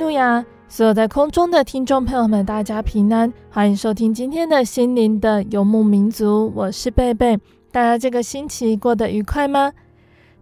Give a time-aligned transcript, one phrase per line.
[0.00, 0.42] 路亚。
[0.66, 7.38] 所有在空中的听众朋友们，大家平安，欢迎收听今天的心灵的游牧民族，我是贝贝。
[7.70, 9.70] 大家这个星期过得愉快吗？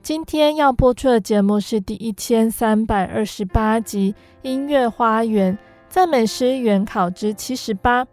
[0.00, 4.12] 今天要播出的节目是第一千三百二十八集
[4.48, 8.05] 《音乐花园赞美诗原考之七十八》。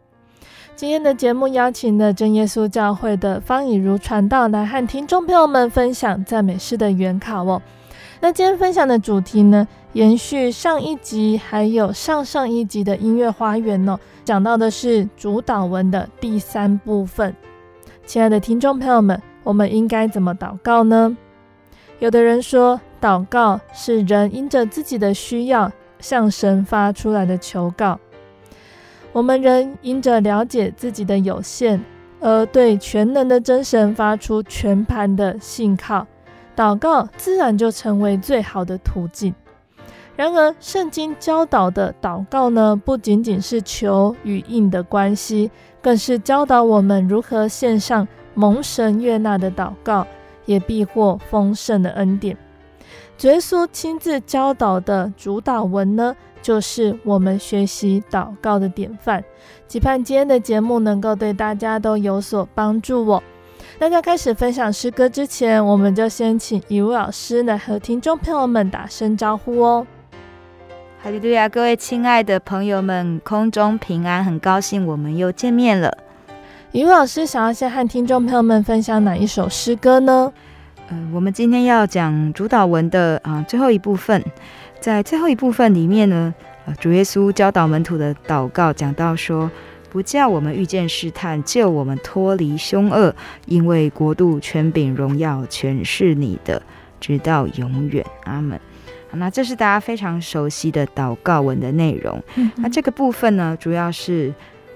[0.75, 7.61] 今天的节目邀请了真耶稣教会的方以如传道来和听众朋友们分享赞美诗的原考哦。
[8.25, 17.35] 那今天分享的主题呢，延续上一集还有上上一集的音乐花园哦，讲到的是主祷文的第三部分。
[18.03, 21.15] 亲爱的听众朋友们，我们应该怎么祷告呢？
[21.99, 27.99] 有的人说，祷告是人因着自己的需要向神发出来的求告。
[29.11, 31.79] 我们人因着了解自己的有限，
[32.19, 36.07] 而对全能的真神发出全盘的信靠。
[36.55, 39.33] 祷告自然就成为最好的途径。
[40.15, 45.51] 然而，圣经教导的祷告呢，不仅仅是求与应的关系，
[45.81, 50.07] 更是教导我们如何献上蒙神悦纳的祷告，
[50.45, 52.37] 也必获丰盛的恩典。
[53.21, 59.21] 耶稣亲自教导的主祷文呢，就是我们学习祷告的典范。
[59.67, 63.21] 期盼今天的节目能够对大家都有所帮助哦。
[63.77, 69.85] 那在开始分享诗歌之前，我们就先请以如老师来和听众朋友们打声招呼哦。
[71.03, 75.95] 哈利路亚，各位亲爱的朋友们，空中平安，很高兴我们又见面了。
[76.71, 80.31] 以如老师想要先和听众朋友们分享哪一首诗歌呢？
[80.87, 84.23] 呃，我们今天要讲主导文的啊最后一部分，
[84.79, 86.33] 在最后一部分里面呢，
[86.65, 89.51] 呃，主耶稣教导门徒的祷告讲到说。
[89.95, 96.61] 不叫我们遇见试探，救我们脱离凶恶，因为国度、权柄、荣耀全是你的，
[96.99, 98.05] 直到永远。
[98.25, 98.59] 阿门。
[99.09, 102.21] 好，那这是大家非常熟悉的祷告文的内容。
[102.35, 104.33] 嗯、那这个部分呢，主要是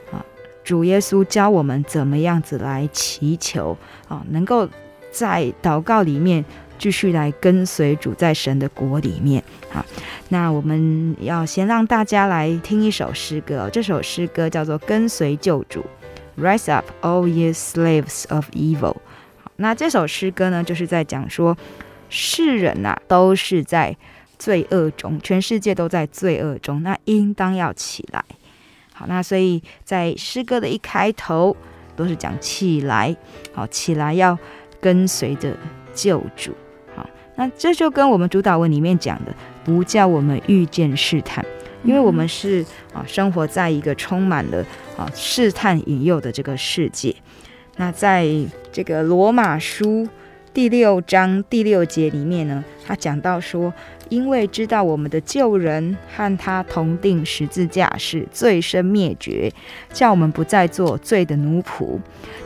[0.09, 0.23] 啊，
[0.63, 4.69] 主耶稣教我们怎么样子来祈求啊，能够
[5.11, 6.45] 在祷告里面。
[6.79, 9.85] 继续来跟随主在神的国里面，好，
[10.29, 15.85] 那我们要先让大家来听一首诗歌，这首诗歌叫做《跟随救主》
[16.41, 18.95] ，Rise up, all ye slaves of evil。
[19.43, 21.57] 好，那这首诗歌呢，就是在讲说，
[22.09, 23.95] 世人呐、啊、都是在
[24.37, 28.23] 罪恶中，全世界都在罪恶中，那应当要起来。
[28.93, 31.55] 好，那所以在诗歌的一开头
[31.97, 33.13] 都是讲起来，
[33.53, 34.39] 好，起来要
[34.79, 35.53] 跟随着
[35.93, 36.55] 救主。
[37.39, 39.33] 那这就跟我们主导文里面讲的，
[39.63, 41.45] 不叫我们遇见试探，
[41.85, 44.61] 因为我们是啊生活在一个充满了
[44.97, 47.15] 啊试探引诱的这个世界。
[47.77, 48.27] 那在
[48.73, 50.05] 这个罗马书
[50.53, 53.73] 第六章第六节里面呢，他讲到说，
[54.09, 59.49] 因为知道我们的旧人和他同定十字架是罪身灭绝，
[59.93, 61.97] 叫我们不再做罪的奴仆。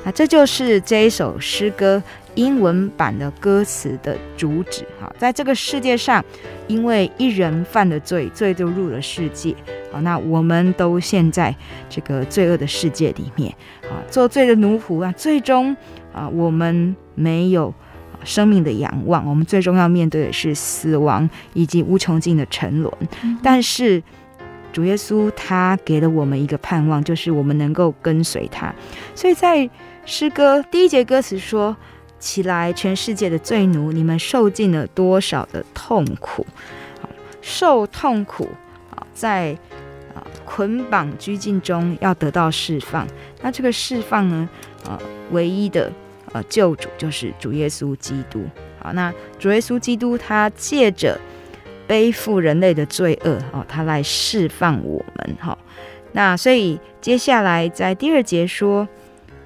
[0.03, 2.03] 那这就是这一首诗歌。
[2.35, 6.23] 英文版的歌词的主旨，哈，在这个世界上，
[6.67, 9.55] 因为一人犯了罪，罪就入了世界，
[9.91, 11.55] 好，那我们都陷在
[11.89, 13.53] 这个罪恶的世界里面，
[13.83, 15.75] 啊，做罪的奴仆啊，最终
[16.11, 17.71] 啊，我们没有
[18.23, 22.91] 生命的仰望，我们最终要面对的是死亡以及无穷尽的沉沦。
[23.23, 24.01] 嗯、但是
[24.71, 28.73] 主耶稣他给了我们一个盼望，就是我们能够跟随他。
[29.13, 29.69] 所以在
[30.05, 31.77] 诗歌第一节歌词说。
[32.23, 36.45] 起来，全世界的罪奴，你们受尽了多少的痛苦？
[37.41, 38.47] 受痛苦
[38.89, 39.57] 啊，在
[40.45, 43.05] 捆绑拘禁中要得到释放。
[43.41, 44.49] 那这个释放呢，
[44.87, 44.97] 啊，
[45.31, 45.91] 唯一的
[46.31, 48.45] 呃救主就是主耶稣基督。
[48.79, 51.19] 好，那主耶稣基督他借着
[51.85, 55.37] 背负人类的罪恶哦，他来释放我们。
[55.39, 55.57] 哈，
[56.13, 58.87] 那所以接下来在第二节说。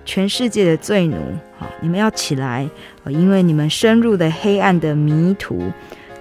[0.09, 1.18] 全世界的罪奴，
[1.59, 2.69] 好，你们要起来，
[3.06, 5.71] 因为你们深入的黑暗的迷途，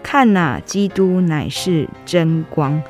[0.03, 2.83] 看呐，基督乃是真光。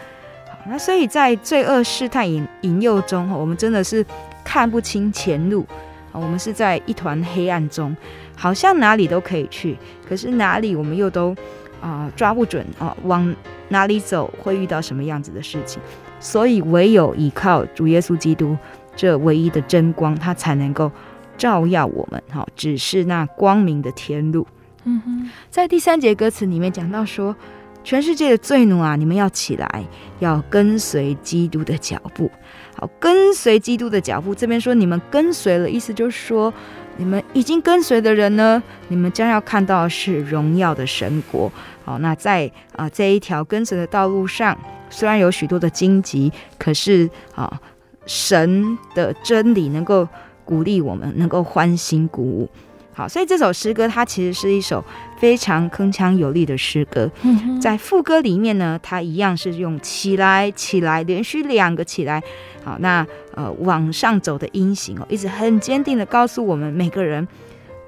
[0.48, 4.04] 好，那所以在罪恶试探引引诱中，我们真的是
[4.44, 5.66] 看不清前路，
[6.12, 7.96] 我们是在一团黑暗中，
[8.36, 9.76] 好像哪里都可以去，
[10.08, 11.34] 可是哪里我们又都
[11.80, 13.34] 啊、抓不准啊，往
[13.68, 15.82] 哪里走会遇到什么样子的事情，
[16.20, 18.56] 所以唯有依靠主耶稣基督。
[18.98, 20.90] 这唯一的真光，它才能够
[21.36, 24.46] 照耀我们，哈，指示那光明的天路。
[24.84, 27.34] 嗯哼，在第三节歌词里面讲到说，
[27.82, 29.84] 全世界的罪奴啊，你们要起来，
[30.20, 32.30] 要跟随基督的脚步。
[32.76, 36.52] 好，跟随基督的脚步，这边说你们跟随了，意思就是说，
[36.96, 41.50] 你们已经跟随的人呢，你们将要看到的是荣耀的神国。
[41.84, 44.56] 好，那在啊、呃、这一条跟随的道路上，
[44.90, 47.60] 虽然有许多的荆棘，可是啊。
[48.08, 50.06] 神的真理能够
[50.46, 52.48] 鼓励我们，能够欢欣鼓舞。
[52.94, 54.82] 好，所以这首诗歌它其实是一首
[55.18, 57.10] 非常铿锵有力的诗歌。
[57.24, 62.22] 嗯在副歌里面呢，它一样是用起来起来，连续两个起来。
[62.64, 67.28] 好，那呃往上走的音型哦，一直很坚定的告诉我们每个人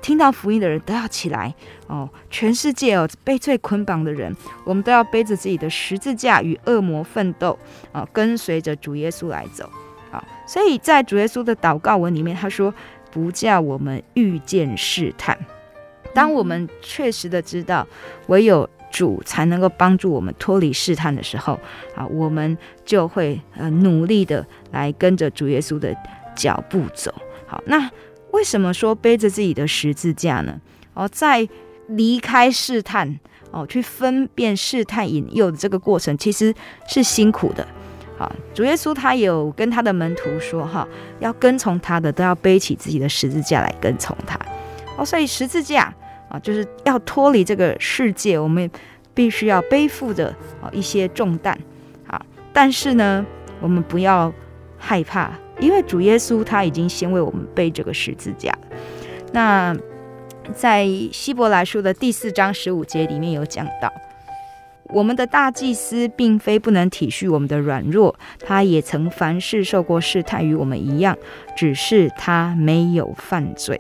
[0.03, 1.55] 听到福音的人都要起来
[1.87, 2.07] 哦。
[2.29, 7.59] 全世界哦被罪捆绑的人，我们都要背着自己的十字架与恶魔奋斗
[7.93, 9.71] 啊，跟随着主耶稣来走。
[10.11, 12.73] 啊，所以在主耶稣的祷告文里面，他说
[13.11, 15.39] ：“不叫我们遇见试探。”
[16.15, 17.87] 当我们确实的知道
[18.29, 21.61] 唯有主才能够帮助我们脱离试探的时候，
[21.95, 25.95] 啊，我们就会呃努力的来跟着主耶稣的
[26.35, 27.15] 脚步走。
[27.47, 27.91] 好，那
[28.33, 30.61] 为什么说背着自己的十字架呢？
[30.95, 31.47] 哦，在
[31.89, 33.21] 离开试探
[33.51, 36.53] 哦，去分辨试探引诱的这个过程，其实
[36.89, 37.67] 是辛苦的。
[38.19, 40.87] 好，主耶稣他有跟他的门徒说，哈，
[41.21, 44.37] 要跟从他的都要背起自己的十字架来跟从他。
[44.97, 45.95] 哦，所以十字架
[46.29, 48.69] 啊，就是要脱离这个世界，我们
[49.15, 51.57] 必须要背负的啊一些重担。
[52.09, 52.21] 啊，
[52.53, 53.25] 但是呢，
[53.61, 54.33] 我们不要
[54.77, 55.31] 害怕，
[55.61, 58.53] 因为主耶稣他已经先为我们背这个十字架。
[59.33, 59.77] 那
[60.53, 63.93] 在希伯来书的第四章十五节里面有讲到。
[64.91, 71.17] 我们的大祭司并非不能体恤我们的软弱，他也曾凡事受过试探，与我们一样，
[71.57, 73.79] 只是他没有犯罪。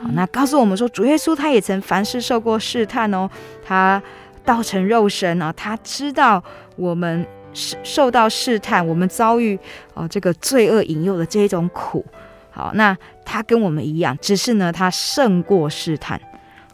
[0.00, 3.28] 好，那告诉我们说，主耶稣他也曾凡事受过试探哦，
[3.62, 4.02] 他
[4.44, 6.42] 道成肉身啊，他知道
[6.76, 9.58] 我们受受到试探，我们遭遇
[9.94, 12.04] 哦这个罪恶引诱的这一种苦。
[12.50, 16.18] 好，那他跟我们一样，只是呢，他胜过试探。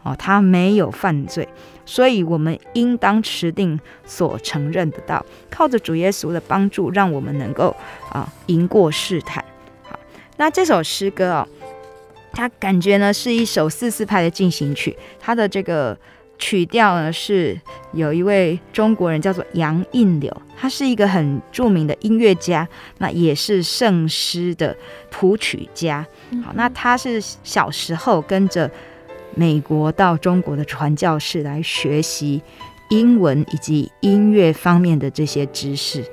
[0.05, 1.47] 哦，他没有犯罪，
[1.85, 7.75] 所以我们应当持定所承认的道，靠着主耶稣的帮助，让我们能够
[8.09, 9.43] 啊赢过试探。
[9.83, 9.99] 好，
[10.37, 11.47] 那这首诗歌哦，
[12.31, 15.97] 它感觉呢是一首四四拍的进行曲，它的这个
[16.39, 17.59] 曲调呢是
[17.91, 22.67] 有一位中国人叫做杨应柳，他是一个很著名的音乐家，
[22.99, 24.75] 那也是圣诗的
[25.11, 26.07] 谱曲家。
[26.45, 28.71] 好，那他是小时候跟着。
[29.35, 32.41] 美国到中国的传教士来学习
[32.89, 36.03] 英文以及音乐方面的这些知识。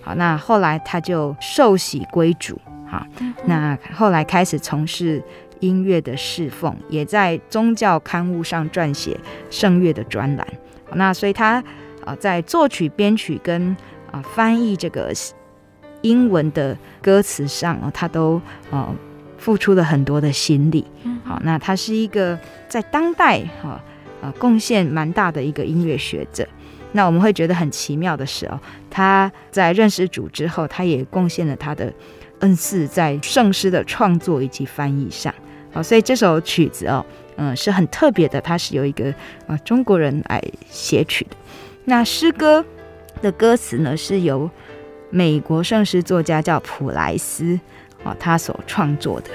[0.00, 2.58] 好，那后来他就受洗归主。
[2.86, 3.06] 好，
[3.44, 5.22] 那后来开始从事
[5.60, 9.16] 音乐的侍奉，也在宗教刊物上撰写
[9.50, 10.46] 圣乐的专栏。
[10.88, 11.62] 好，那所以他
[12.04, 13.76] 啊，在作曲、编曲跟
[14.10, 15.12] 啊翻译这个
[16.00, 18.94] 英文的歌词上啊，他都啊。
[19.40, 20.84] 付出了很多的心力，
[21.30, 22.36] 好，那他是一个
[22.68, 23.80] 在当代哈
[24.20, 26.44] 呃贡献蛮大的一个音乐学者。
[26.90, 28.58] 那我们会觉得很奇妙的是哦，
[28.90, 31.92] 他在认识主之后，他也贡献了他的
[32.40, 35.32] 恩赐在圣诗的创作以及翻译上。
[35.70, 37.06] 好，所以这首曲子哦，
[37.36, 39.14] 嗯，是很特别的，它是由一个
[39.46, 41.36] 呃中国人来写曲的。
[41.84, 42.64] 那诗歌
[43.22, 44.50] 的歌词呢，是由
[45.10, 47.60] 美国圣诗作家叫普莱斯。
[48.02, 49.28] 啊，他所创作的，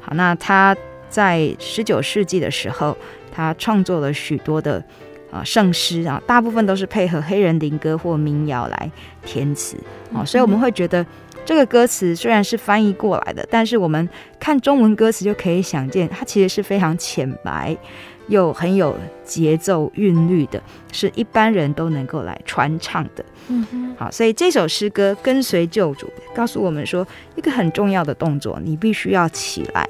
[0.00, 0.74] 好，那他
[1.08, 2.96] 在十九世纪的时候，
[3.32, 4.82] 他创作了许多的
[5.30, 8.90] 啊圣诗啊，大部分都是配合黑人灵歌或民谣来
[9.24, 9.76] 填词
[10.14, 11.04] 啊，所以我们会觉得
[11.44, 14.08] 这个歌词虽然是翻译过来的，但是我们
[14.40, 17.76] 看中文歌词就可以想见，它其实是非常浅白，
[18.28, 20.60] 又很有节奏韵律的，
[20.92, 23.24] 是一般人都能够来传唱的。
[23.48, 29.88] 嗯哼，好，所以这首诗歌跟随救主，告诉我们说一个很重要的动作，你必须要起来。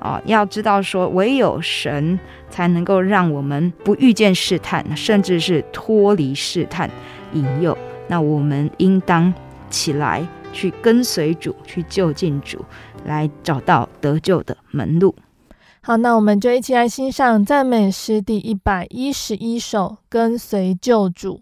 [0.00, 6.90] 哦，要知道说，唯有神才能够让我们不遇见试探，甚至是脱离试探
[7.34, 7.76] 引诱。
[8.08, 9.32] 那我们应当
[9.68, 12.64] 起来，去跟随主，去就近主，
[13.04, 15.14] 来找到得救的门路。
[15.82, 21.40] 好，那我们就一起来欣赏赞美诗第一百一十一首《跟随救主》。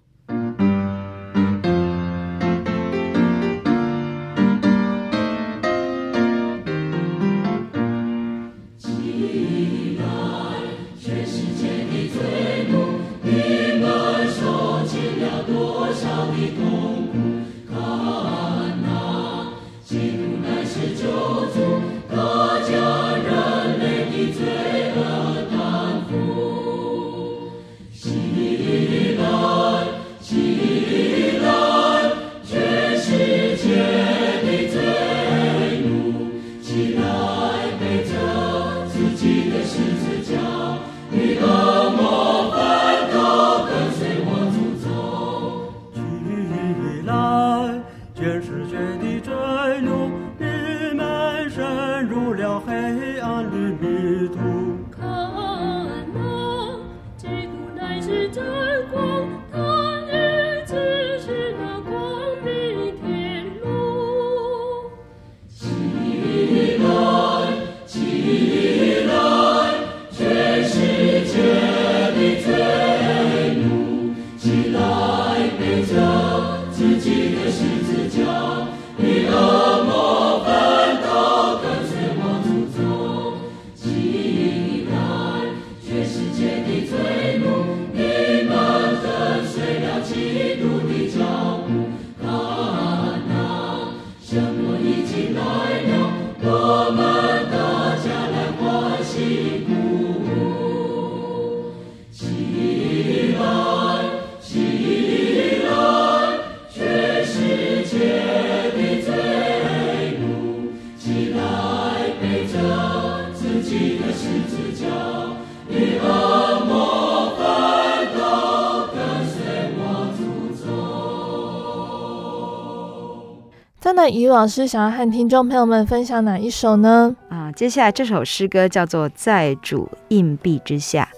[123.95, 127.14] 那于老师想要和听众朋友们分享哪一首呢？
[127.28, 131.09] 啊，接下来这首诗歌叫做《在主硬币之下》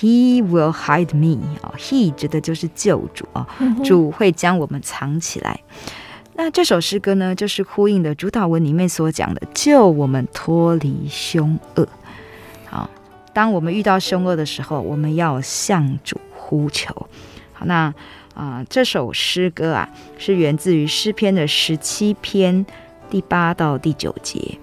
[0.00, 3.46] ，He will hide me 哦，He 指的就是救主哦，
[3.84, 5.60] 主会将我们藏起来。
[6.34, 11.88] 那这首诗歌呢，就是呼应的主导文里面所讲的，救我们脱离凶恶。
[12.66, 12.88] 好，
[13.32, 16.94] 当我们遇到凶恶的时候，我们要向主呼求。
[17.52, 17.94] 好，那。
[18.38, 22.64] 啊，这首诗歌啊，是源自于诗篇的十七篇
[23.10, 24.56] 第八到第九节，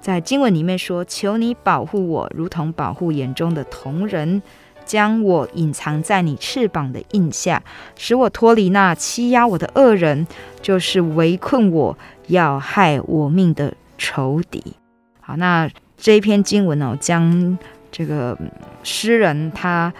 [0.00, 4.40] 在经文里面说：“求你保护我，如同保护眼中的瞳人，
[4.86, 7.62] 将我隐藏在你翅膀的荫下，
[7.98, 10.26] 使我脱离那欺压我的恶人，
[10.62, 14.72] 就是围困我要害我命的仇敌。”
[15.20, 17.58] 好，那这一篇经文哦，将
[17.90, 18.38] 这个
[18.82, 19.92] 诗人他。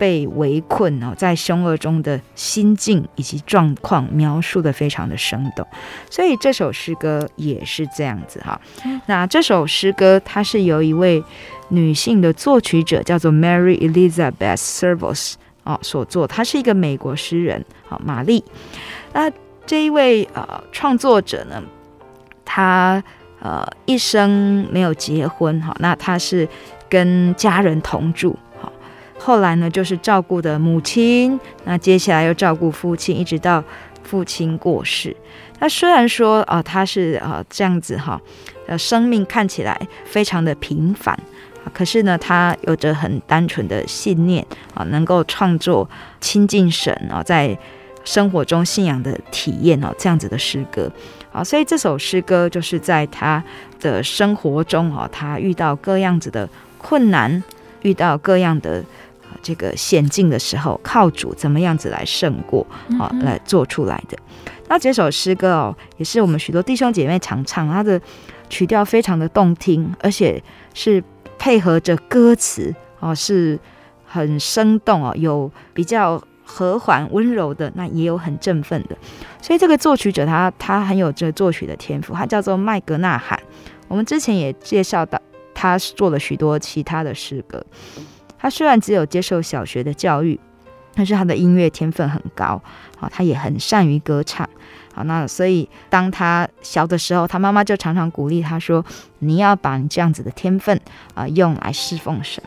[0.00, 5.66] 被围困哦，在凶恶中的心境以及状况描述的非常的生动，
[6.08, 8.58] 所以这首诗歌也是这样子哈。
[9.04, 11.22] 那这首诗歌它是由一位
[11.68, 18.42] 女性的作曲者叫做 Mary Elizabeth Servos 哦所作，她是一个美国诗人，好玛丽。
[19.12, 19.30] 那
[19.66, 21.62] 这一位呃创作者呢，
[22.46, 23.04] 她
[23.42, 26.48] 呃一生没有结婚哈，那她是
[26.88, 28.34] 跟家人同住。
[29.22, 33.62] 后来呢，就是照顾的母亲，那接下来又照顾父亲，一直到
[34.02, 35.14] 父亲过世。
[35.58, 38.18] 那虽然说啊，他是啊这样子哈，
[38.66, 41.14] 呃，生命看起来非常的平凡，
[41.74, 47.56] 可是呢，他有着很单纯的信念啊，能够创作亲近神啊，在
[48.04, 50.90] 生活中信仰的体验哦，这样子的诗歌
[51.30, 53.44] 啊，所以这首诗歌就是在他
[53.78, 56.48] 的生活中啊，他遇到各样子的
[56.78, 57.44] 困难，
[57.82, 58.82] 遇到各样的。
[59.42, 62.66] 这个险境的时候，靠主怎么样子来胜过
[62.98, 63.10] 啊？
[63.22, 64.18] 来做出来的。
[64.68, 68.00] 那这首诗歌哦，也是我们许多弟兄姐妹常唱，它的
[68.48, 70.42] 曲调非常的动听，而且
[70.74, 71.02] 是
[71.38, 73.58] 配合着歌词哦，是
[74.06, 78.96] 很生动哦，有比较和缓温柔的，那也有很振奋的。
[79.42, 83.40] 所以这个作曲者他他很有这个作曲的天赋，他叫做麦格纳罕。
[83.88, 85.20] 我们之前也介绍到，
[85.52, 87.64] 他做了许多其他的诗歌。
[88.40, 90.38] 他虽然只有接受小学的教育，
[90.94, 92.60] 但是他的音乐天分很高，
[92.96, 94.48] 好，他也很善于歌唱，
[94.94, 98.84] 好，那所以当他小的时候，他妈妈就常常鼓励他说
[99.20, 100.76] ：“你要把你这样子的天分
[101.14, 102.42] 啊、呃，用来侍奉神。”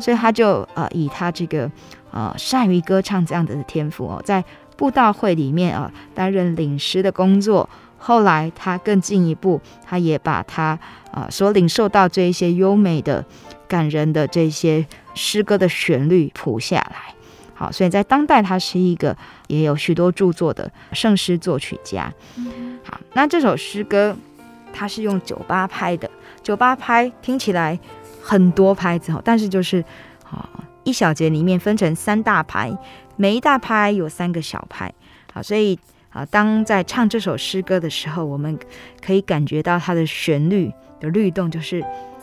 [0.00, 1.70] 所以他就呃以他这个
[2.12, 4.42] 呃善于歌唱这样子的天赋哦，在
[4.76, 7.68] 布道会里面啊、呃、担任领师的工作。
[7.98, 10.78] 后来他更进一步，他也把他
[11.10, 13.24] 啊、呃、所领受到这一些优美的、
[13.72, 17.14] 感人的这些诗歌的旋律谱下来。
[17.54, 22.12] 好，所以在当代他是一个也有许多著作的圣诗作曲家。
[22.84, 24.14] 好，那这首诗歌
[24.74, 26.10] 它是用九八拍的，
[26.42, 27.78] 九八拍听起来
[28.20, 29.82] 很多拍子哦，但是就是
[30.30, 30.46] 啊
[30.84, 32.76] 一小节里面分成三大拍，
[33.16, 34.92] 每一大拍有三个小拍。
[35.32, 35.78] 好，所以。
[36.12, 38.58] 啊，当在唱这首诗歌的时候，我们
[39.00, 41.82] 可以感觉到它的旋律的律动，就是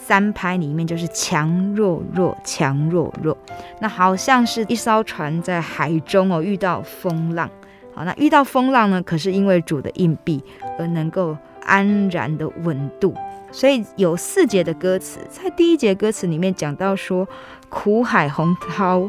[0.09, 3.37] 三拍里面就是强弱弱，强弱弱。
[3.79, 7.47] 那好像是一艘船在海中哦，遇到风浪。
[7.93, 10.43] 好，那遇到风浪呢，可是因为主的荫庇
[10.79, 13.13] 而能够安然的稳渡。
[13.51, 17.27] 所以有四节的歌词，在第一节歌词里面讲到说，
[17.69, 19.07] 苦海洪涛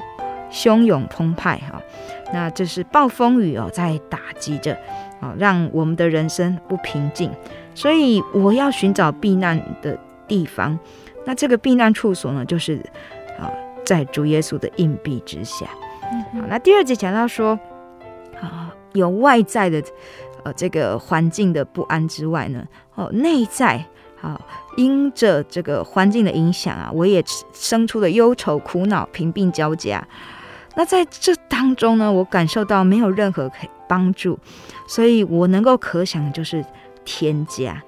[0.53, 1.81] 汹涌澎湃，哈。
[2.35, 4.77] 那这是暴风雨哦，在打击着，
[5.19, 7.31] 啊，让我们的人生不平静，
[7.75, 9.99] 所以我要寻找避难的
[10.31, 10.79] 地方。
[11.27, 12.77] 那这个避难处所呢，就是
[13.39, 13.51] 啊，
[13.85, 15.67] 在主耶稣的荫庇之下。
[16.33, 17.59] 好，那第二节讲到说，
[18.41, 19.83] 啊，有外在的
[20.45, 23.85] 呃这个环境的不安之外呢，哦，内在
[24.23, 24.41] 啊，
[24.77, 27.23] 因着这个环境的影响啊，我也
[27.53, 30.07] 生出了忧愁、苦恼、贫病交加。
[30.77, 34.39] 那在这当中呢，我感受到没有任何可以帮助，
[34.87, 36.65] 所以我能够可想的就是
[37.05, 37.83] 天家。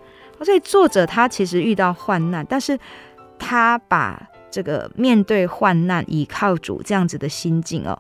[0.45, 2.79] 所以作者他其实遇到患难，但是
[3.39, 7.99] 他把这个面对患难、倚靠主这样子的心境哦，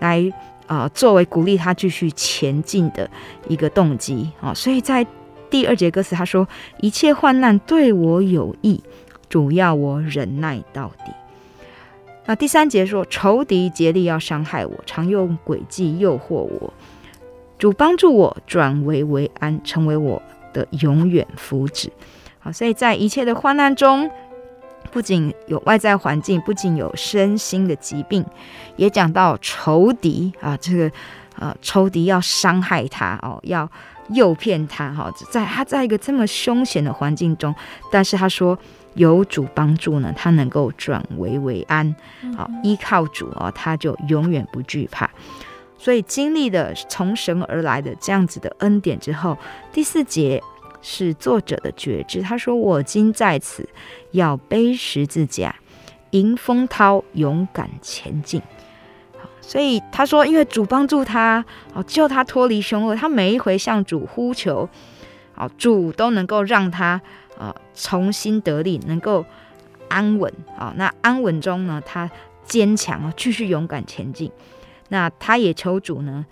[0.00, 0.32] 来
[0.66, 3.08] 啊、呃、作为鼓励他继续前进的
[3.48, 4.52] 一个动机、哦。
[4.54, 5.06] 所以在
[5.48, 6.48] 第二节歌词他说
[6.80, 8.82] ：“一切患难对我有益，
[9.28, 11.12] 主要我忍耐到底。”
[12.24, 16.72] 那第三节说，仇敌竭力要伤害我，常用诡计诱惑我。
[17.58, 20.22] 主帮助我，转危为安，成为我
[20.52, 21.88] 的永远福祉。
[22.38, 24.10] 好，所以在一切的患难中，
[24.90, 28.24] 不仅有外在环境，不仅有身心的疾病，
[28.76, 30.90] 也讲到仇敌啊，这个
[31.38, 33.70] 呃，仇敌要伤害他哦，要
[34.10, 37.54] 诱骗他哈，在他在一个这么凶险的环境中，
[37.90, 38.58] 但是他说。
[38.94, 41.96] 有主帮助呢，他能够转危为安，
[42.36, 45.10] 好，依靠主哦，他就永远不惧怕。
[45.82, 49.36] 所以经历了从神而来的这样子的恩典之后，
[49.72, 50.40] 第四节
[50.80, 53.68] 是作者的觉知，他说：“我今在此，
[54.12, 55.56] 要背十字架，
[56.10, 58.40] 迎风涛，勇敢前进。”
[59.42, 64.68] 所以他说，因为主帮助他，哦，救他脱离凶恶，他每一回向主呼求，
[65.34, 67.00] 好，主都能够让他。
[67.38, 69.24] 啊，重新得力，能够
[69.88, 70.72] 安稳啊。
[70.76, 72.08] 那安稳中呢，他
[72.44, 74.30] 坚强啊，继续勇敢前进。
[74.92, 76.26] 那他也求主呢，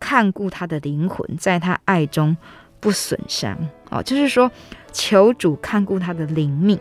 [0.00, 2.36] 看顾他的灵魂，在他爱中
[2.80, 3.56] 不损伤。
[3.90, 4.50] 哦，就是说，
[4.90, 6.76] 求主看顾他的灵命，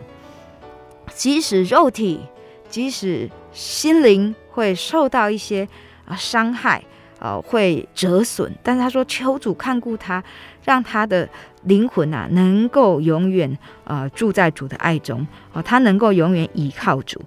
[1.14, 2.22] 即使肉体，
[2.68, 5.68] 即使心灵会受到一些
[6.06, 6.84] 啊伤害。
[7.24, 10.24] 呃，会折损，但是他说求主看顾他，
[10.64, 11.30] 让他的
[11.66, 17.22] 灵魂啊能够永远呃住在主的爱中哦、他能够永远依靠主。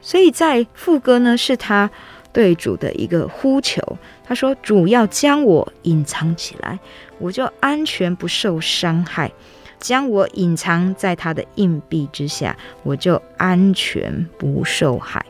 [0.00, 1.88] 所以在副歌呢，是他
[2.36, 3.80] 对主的一个呼求。
[4.22, 6.78] 他说：“主要将我隐藏起来，
[7.18, 9.30] 我就安全不受伤害；
[9.78, 15.24] 将我隐藏在他的硬币之下，我就安全不受害。”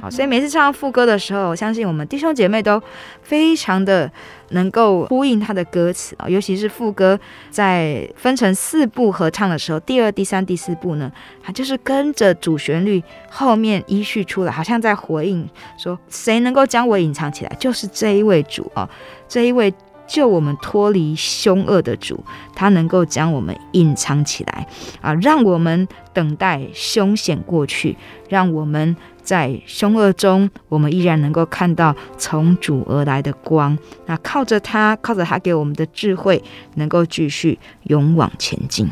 [0.00, 2.82] 好，所以每次唱副歌的时候，我相信我们弟兄姐妹都
[3.22, 4.10] 非常的
[4.50, 7.18] 能够呼应他的歌词啊，尤其是副歌
[7.50, 18.88] 在分成四部合唱的时候，第二、第三、第四部呢，它就是跟着主旋律后面依序出来，好像在回应说，谁能够将我隐藏起来，就是这一位主啊，
[19.28, 19.72] 这一位
[20.06, 24.66] 救我们脱离凶恶的主，他能够将我们隐藏起来
[25.02, 27.98] 啊，让我们等待凶险过去，
[28.30, 28.96] 让我们。
[29.24, 33.76] 在凶恶中，我们依然能够看到从主而来的光。
[34.06, 36.40] 那靠着他，靠着他给我们的智慧，
[36.74, 38.88] 能够继续勇往前进。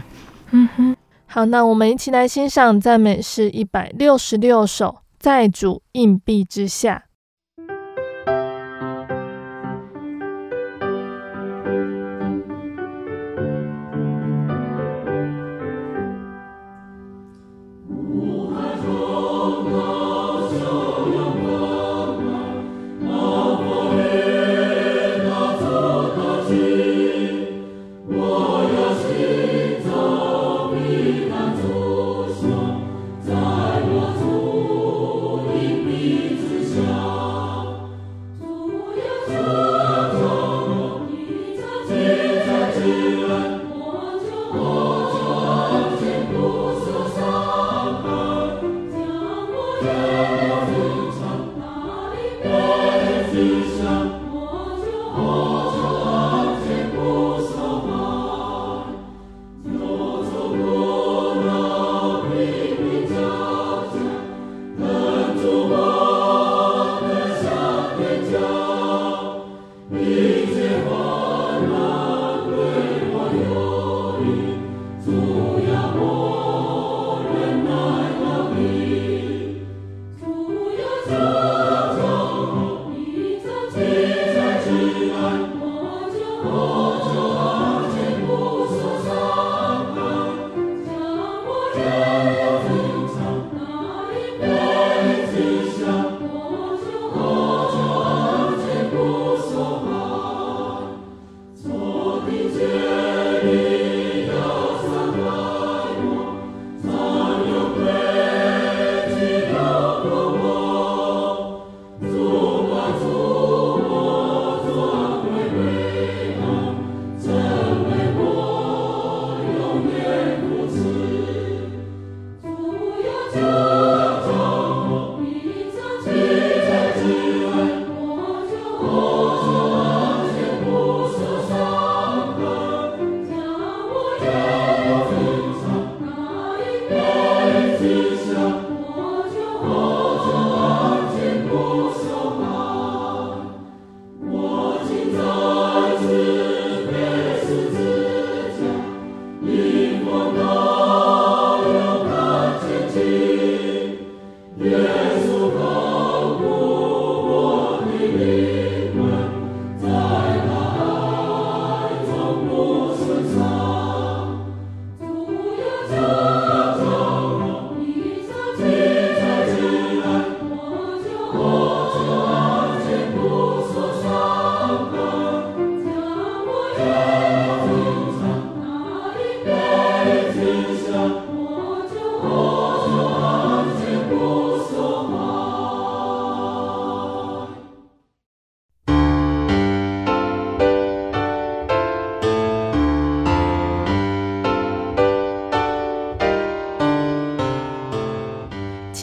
[0.50, 7.04] 嗯哼，好，那我们一起来欣赏赞美诗一百六十六首，在主硬币之下。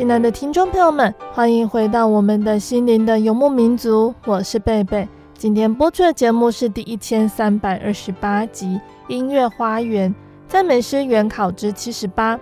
[0.09, 5.07] 亲爱的听众朋友们，欢迎回到我们的心灵的游牧民族，我是贝贝。
[5.35, 8.65] 今天播出的节目是第一千三百二十八集
[9.07, 10.11] 《音乐花园
[10.47, 12.35] 赞美诗原考之七十八》。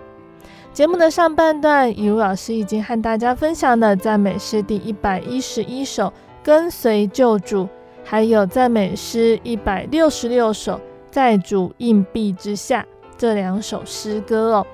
[0.72, 6.06] 节目的上半段，以如老师已经和大家分享了赞美诗第一百一十一首
[6.42, 7.64] 《跟随救主》，
[8.02, 10.76] 还有赞美诗一百六十六首
[11.10, 12.80] 《在主硬币之下》
[13.18, 14.66] 这两首诗歌哦。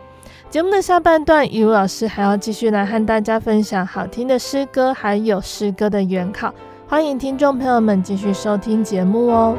[0.55, 6.55] 节目的下半段，雨老师还要继续来和大家分享好听的诗歌，还有诗歌的原考。
[6.87, 9.57] 欢迎听众朋友们继续收听节目哦。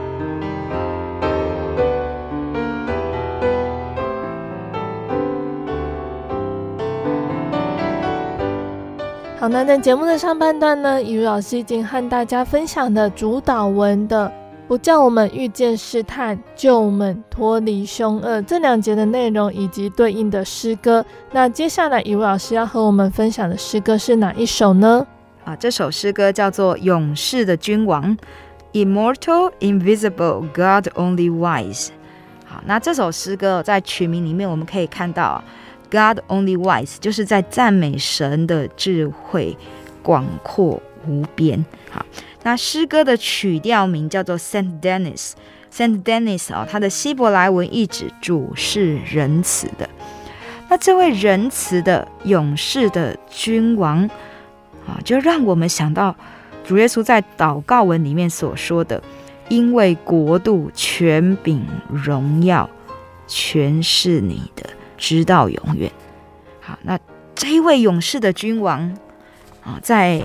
[9.37, 14.31] 好，那在节目的上半段呢，雨老师已经和大家分享的主导文的。
[14.67, 18.41] 不叫我们遇见试探，救我们脱离凶恶。
[18.41, 21.05] 这两节的内容以及对应的诗歌。
[21.31, 25.05] 那接下来，一位老师要和我们分享的诗歌是哪一首呢？
[25.43, 28.17] 啊，这首诗歌叫做《勇士的君王》
[28.73, 31.89] ，Immortal, Invisible, God Only Wise。
[32.43, 35.43] 好，那这首诗歌在曲名里面我们可以看到
[35.91, 39.55] ，God Only Wise，就是在赞美神的智慧
[40.01, 41.63] 广阔无边。
[41.91, 42.03] 好。
[42.45, 49.89] 那诗歌的曲调名叫做 Saint Denis，Saint Denis 哦，它的希伯来文意指主是仁慈的。
[50.69, 54.07] 那这位仁慈的勇士的君王
[54.87, 56.15] 啊，就让我们想到
[56.63, 59.01] 主耶稣在祷告文里面所说的
[59.49, 62.69] ：“因为国度、权柄、荣耀，
[63.25, 65.91] 全是你的，直到永远。”
[66.61, 66.99] 好，那
[67.33, 68.95] 这一位勇士的君王
[69.63, 70.23] 啊，在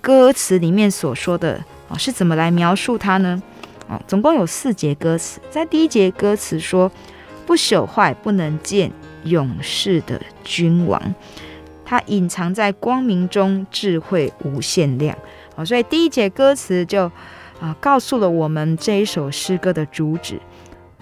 [0.00, 3.42] 歌词里面所说的啊，是怎么来描述他呢？
[3.88, 5.40] 哦，总共有四节歌词。
[5.50, 6.90] 在第一节歌词说
[7.44, 8.90] ：“不朽坏，不能见
[9.24, 11.14] 勇士的君王，
[11.84, 15.16] 他隐藏在光明中，智慧无限量。”
[15.56, 17.10] 哦，所以第一节歌词就
[17.60, 20.40] 啊告诉了我们这一首诗歌的主旨：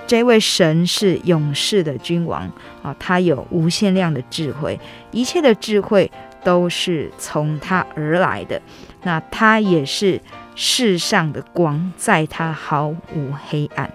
[0.06, 2.50] 这位神是勇士的君王
[2.82, 4.80] 啊，他有无限量的智慧，
[5.10, 6.10] 一切的智慧
[6.44, 8.60] 都是从他而来的。
[9.02, 10.20] 那他也是
[10.54, 13.90] 世上的光，在他毫无黑暗。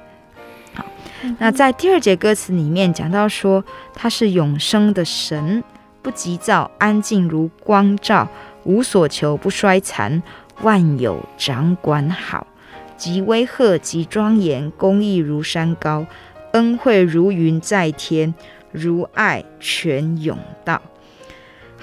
[0.74, 0.86] 好，
[1.40, 5.64] 那在第二节歌词里面讲到说，他是永生的神，
[6.02, 8.28] 不急躁，安静如光照，
[8.64, 10.24] 无所求，不衰残，
[10.62, 12.48] 万有掌管好，
[12.96, 16.06] 极威赫，极庄严，公义如山高，
[16.54, 18.34] 恩惠如云在天，
[18.72, 20.82] 如爱泉涌到。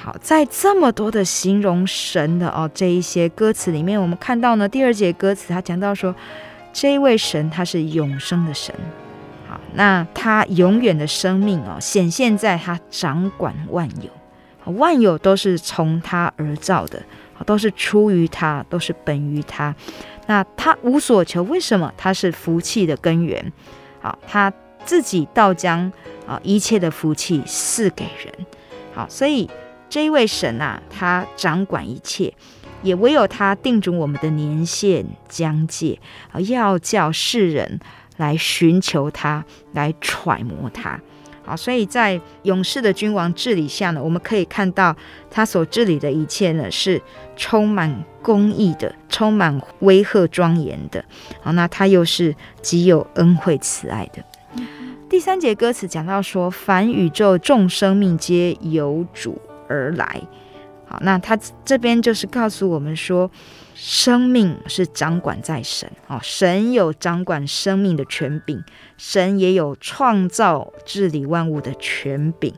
[0.03, 6.15] 好，在这么多的形容神的哦这一些歌词里面，我们看到呢，第二节歌词他讲到说，
[6.73, 8.75] 这一位神他是永生的神，
[9.47, 17.03] 好，那他永远的生命哦显现在他掌管万有，万有都是从他而造的，
[17.45, 19.75] 都是出于他，都是本于他。
[20.27, 21.93] 那他无所求，为什么？
[21.99, 23.53] 他是福气的根源。
[24.01, 24.51] 好，他
[24.87, 25.93] 自己倒将
[26.27, 28.33] 啊一切的福气赐给人。
[28.95, 29.49] 好，所以
[29.91, 32.33] 这一位神啊，他掌管一切，
[32.83, 35.99] 也唯有他定准我们的年限疆界
[36.31, 37.81] 啊，要叫世人
[38.17, 41.01] 来寻求他，来揣摩他。
[41.43, 44.95] 好，所以在勇士的君王治理下呢，我们可以看到
[45.29, 47.03] 他所治理的一切呢，是
[47.35, 51.05] 充满公义的，充满威吓庄严的。
[51.43, 54.23] 好，那他又是极有恩惠慈爱的。
[55.09, 59.37] 第三节歌词讲到说，凡宇宙众生命皆有主
[59.71, 60.21] 而来。
[60.87, 63.31] 好，那他这边就是告诉我们说。
[63.83, 68.63] 生命是掌管在神哦，神有掌管生命的权柄，
[68.99, 72.53] 神也有创造治理万物的权柄。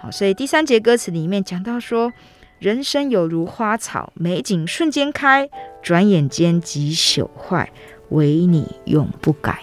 [0.00, 2.10] 好，所以第三节歌词里面讲到说，
[2.58, 5.50] 人生有如花草，美景瞬间开，
[5.82, 7.70] 转眼间即朽坏，
[8.08, 9.58] 唯你永不改。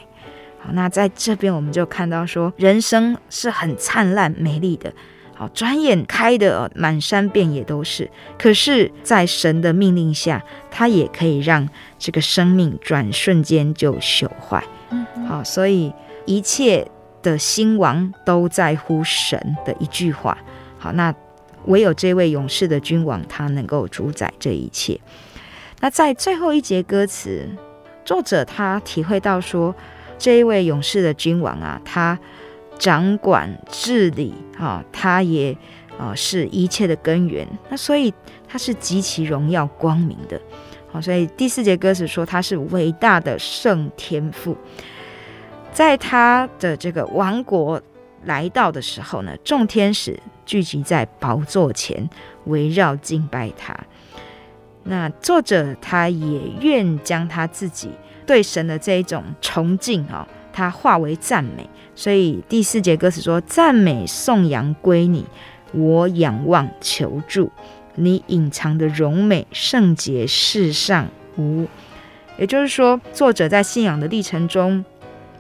[0.60, 4.94] 好，那在这边我们就看到说，人生是很灿烂美丽的。
[5.40, 8.12] 好，转眼开的满山遍野都是。
[8.38, 11.66] 可是，在神的命令下，他也可以让
[11.98, 14.62] 这个生命转瞬间就朽坏。
[15.26, 15.94] 好，所以
[16.26, 16.86] 一切
[17.24, 20.38] 的兴亡都在乎神的一句话。
[20.78, 21.16] 好，那
[21.68, 25.00] 唯有这位勇士的君王，他能够主宰这一切。
[25.80, 27.48] 那在最后一节歌词，
[28.04, 29.74] 作者他体会到说，
[30.18, 32.20] 这一位勇士的君王啊，他。
[32.80, 35.56] 掌管治理，哈，他也
[35.98, 37.48] 啊是一切的根源。
[37.70, 38.12] 那所以
[38.48, 40.42] 他是极其荣耀光明的，
[40.92, 44.58] 好，所以第四节歌词说他是伟大的圣天父，
[45.72, 47.80] 在他的这个王国
[48.24, 52.10] 来到的时候呢，众天使聚集在宝座前
[52.46, 53.78] 围绕敬拜他。
[54.84, 57.92] 那作者他也愿将他自己
[58.26, 61.70] 对神的这一种崇敬啊，他化为赞美。
[61.96, 65.26] 所以第四节歌词说：“赞美颂扬归你，
[65.74, 67.52] 我仰望求助
[67.96, 71.08] 你隐藏的荣美圣洁世上
[71.38, 71.68] 无。”
[72.40, 74.86] 也就是说，作者在信仰的历程中，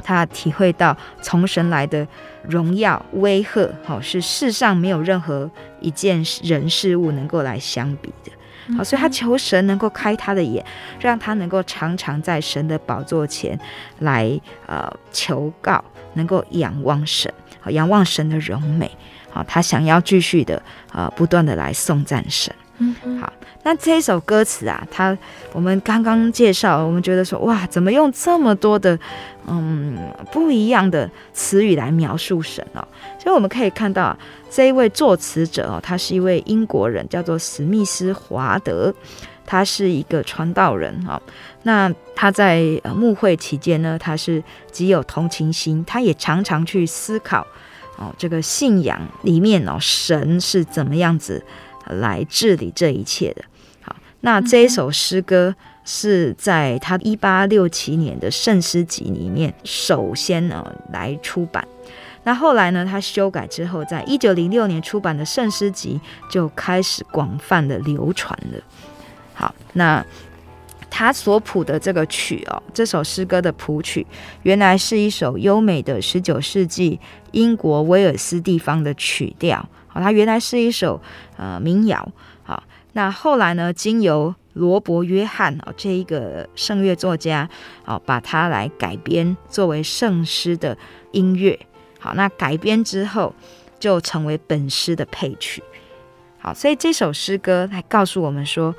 [0.03, 2.05] 他体会到从神来的
[2.43, 8.31] 荣耀威吓，好是世上没有任何一件人事物能够来相比的。
[8.77, 10.63] 好，所以他求神能够开他的眼，
[10.99, 13.59] 让他能够常常在神的宝座前
[13.99, 15.83] 来呃求告。
[16.15, 18.89] 能够仰望神，好仰望神的荣美，
[19.29, 20.59] 好，他想要继续的
[20.91, 22.53] 呃不断的来颂赞神。
[22.79, 23.31] 嗯，好，
[23.63, 25.17] 那这一首歌词啊，他
[25.53, 28.97] 我们刚刚介绍，我们觉得说哇，怎么用这么多的
[29.47, 29.97] 嗯
[30.31, 32.87] 不一样的词语来描述神哦？
[33.21, 34.17] 所以我们可以看到
[34.49, 38.93] 这一位作词者哦，他是一位英国人，叫做史密斯华德。
[39.51, 41.19] 他是一个传道人哈，
[41.63, 47.43] 那他在牧会期间呢，他是极有同情心，他也常常去思考
[47.97, 51.43] 哦，这个信仰里面哦，神是怎么样子
[51.95, 53.43] 来治理这一切的。
[53.81, 61.67] 好，那这一首诗歌是在他一八六七年的圣诗集里面首先呢来出版，
[62.23, 65.99] 那后来呢，他修改之后，在一九零六年出版的圣诗集
[66.29, 68.61] 就开始广泛的流传了。
[69.33, 70.05] 好，那
[70.91, 74.05] 他所谱的这个曲哦，这首诗歌的谱曲
[74.43, 76.99] 原来是一首优美的十九世纪
[77.31, 79.67] 英国威尔斯地方的曲调。
[79.99, 81.01] 好，它原来是一首
[81.35, 82.11] 呃民谣。
[82.43, 87.49] 好，那后来呢，经由罗伯约翰哦这一个圣乐作家
[87.85, 90.77] 哦，把它来改编作为圣诗的
[91.11, 91.59] 音乐。
[91.99, 93.35] 好，那改编之后
[93.79, 95.61] 就成为本诗的配曲。
[96.39, 98.73] 好，所以这首诗歌来告诉我们说。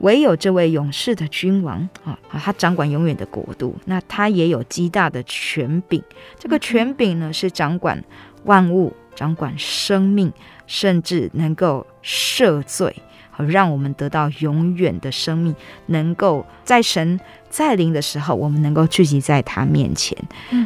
[0.00, 6.00] 唯有这位勇士的君王啊，他掌管永远的国度，那他也有极大的权柄。
[6.38, 8.00] 这个权柄呢，是掌管
[8.44, 10.32] 万物、掌管生命，
[10.68, 12.94] 甚至能够赦罪，
[13.32, 15.52] 好让我们得到永远的生命。
[15.86, 17.18] 能够在神
[17.50, 20.16] 再临的时候，我们能够聚集在他面前。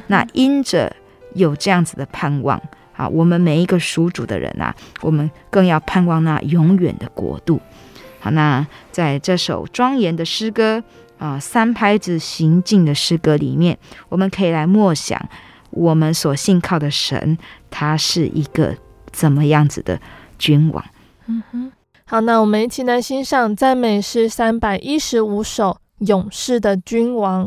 [0.08, 0.94] 那因着
[1.32, 2.60] 有这样子的盼望
[2.94, 7.58] 啊，我们每一个属主的人啊，我们更要盼望那永远的国度。
[8.20, 10.84] 好，那在这首庄严的诗歌
[11.16, 13.78] 啊、呃，三拍子行进的诗歌里面，
[14.10, 15.18] 我们可以来默想
[15.72, 17.36] 我们所信靠的神，
[17.70, 18.76] 他是一个
[19.10, 20.00] 怎么样子的
[20.38, 20.84] 君王？
[21.26, 21.72] 嗯哼，
[22.04, 27.46] 好，那我们一起来欣赏赞美诗三百一十五首《勇士的君王》。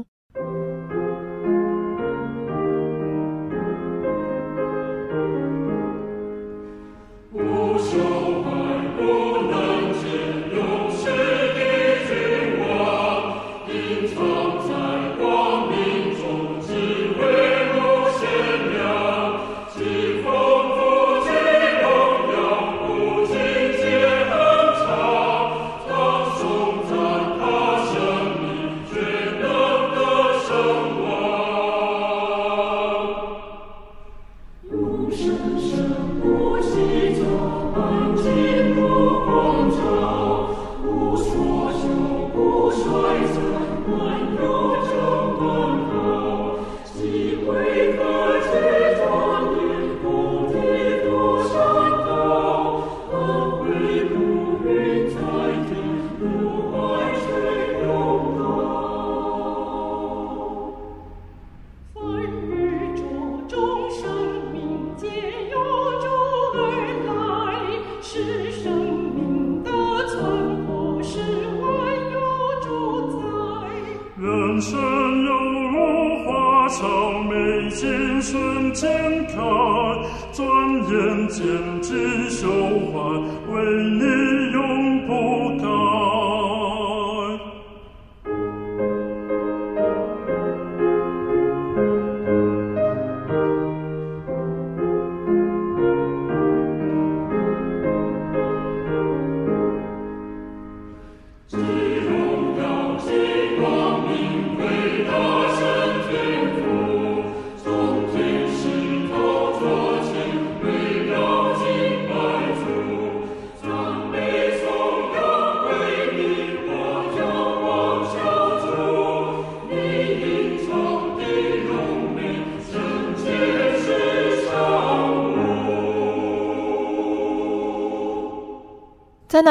[82.35, 82.99] 只胸怀，
[83.47, 83.63] 为
[83.97, 84.34] 你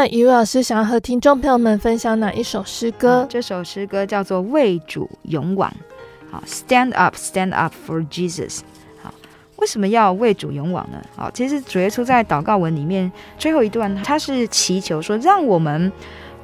[0.04, 3.22] 那，一位老师想要和听众朋友们分享哪一首诗歌？
[3.22, 5.70] 嗯，这首诗歌叫做《为主勇往》。
[6.30, 8.60] 好，Stand up, stand up for Jesus。
[9.02, 9.14] 好，
[9.56, 11.02] 为什么要为主勇往呢？
[11.16, 15.90] 好，其实主耶稣在祷告文里面最后一段，他是祈求说，让我们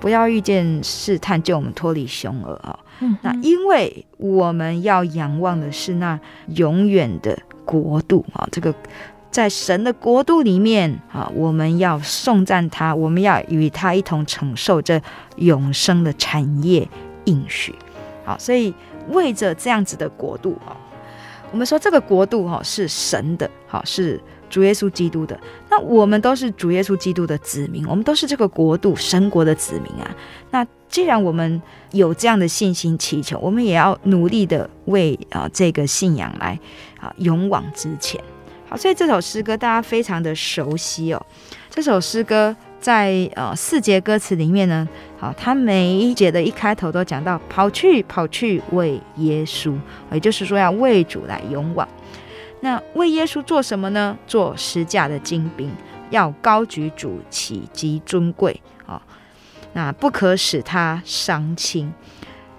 [0.00, 2.78] 不要遇见试探，救我们脱离凶恶啊。
[3.00, 6.18] 嗯，那因为我们要仰望的是那
[6.54, 8.74] 永远的国度啊，这个。
[9.30, 15.00] 在神的国度里面，啊，我们要颂赞他，我们要与他一同承受这
[15.36, 16.88] 永生的产业
[17.24, 17.74] 应许。
[18.24, 18.74] 好，所以
[19.10, 20.76] 为着这样子的国度啊，
[21.52, 25.38] 我们说这个国度哈是神的，好，是主耶稣基督的。
[25.70, 30.10] 那我们都是主耶稣基督的子民，我们都是这个国度神国的子民啊。
[30.50, 31.62] 那既然我们
[31.92, 36.58] 有这样的信心祈求，我们也要努力的为啊这个信仰来
[36.98, 38.20] 啊勇往直前。
[38.70, 41.20] 好，所以这首诗歌大家非常的熟悉哦。
[41.68, 49.76] 这首诗歌在呃四节歌词里面呢，好，它每一节的一开头都讲到跑去跑去为耶稣，
[50.12, 51.88] 也就是说要为主来勇往。
[52.60, 54.16] 那为耶稣做什么呢？
[54.24, 55.68] 做十架的精兵，
[56.10, 59.02] 要高举主起及尊贵啊。
[59.72, 61.92] 那不可使他伤轻，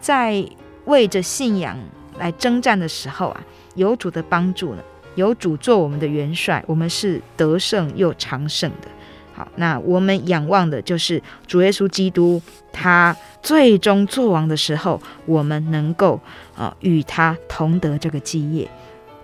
[0.02, 0.46] 在
[0.84, 1.78] 为着信仰
[2.18, 3.42] 来征战的时候啊，
[3.76, 4.84] 有主的帮助呢。
[5.16, 8.88] 有主做我们的元帅，我们是得胜又长胜的。
[9.34, 12.42] 好，那我们仰望的就是主耶稣基督，
[12.72, 16.20] 他最终作王的时候，我们能够
[16.56, 18.70] 啊与他同得这个基业。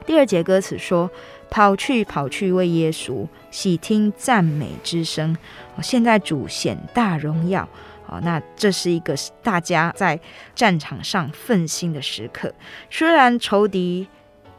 [0.05, 1.11] 第二节歌词说
[1.51, 5.35] ：“跑去跑去为耶稣，喜听赞美之声。”
[5.83, 7.67] 现在主显大荣耀。
[8.05, 9.13] 好，那这是一个
[9.43, 10.17] 大家在
[10.55, 12.53] 战场上奋心的时刻。
[12.89, 14.07] 虽然仇敌。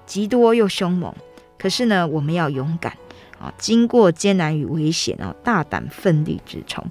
[0.09, 1.15] 极多又凶猛，
[1.59, 2.91] 可是呢，我们要勇敢
[3.39, 3.53] 啊！
[3.59, 6.83] 经过艰难与危险啊，大胆奋力直冲。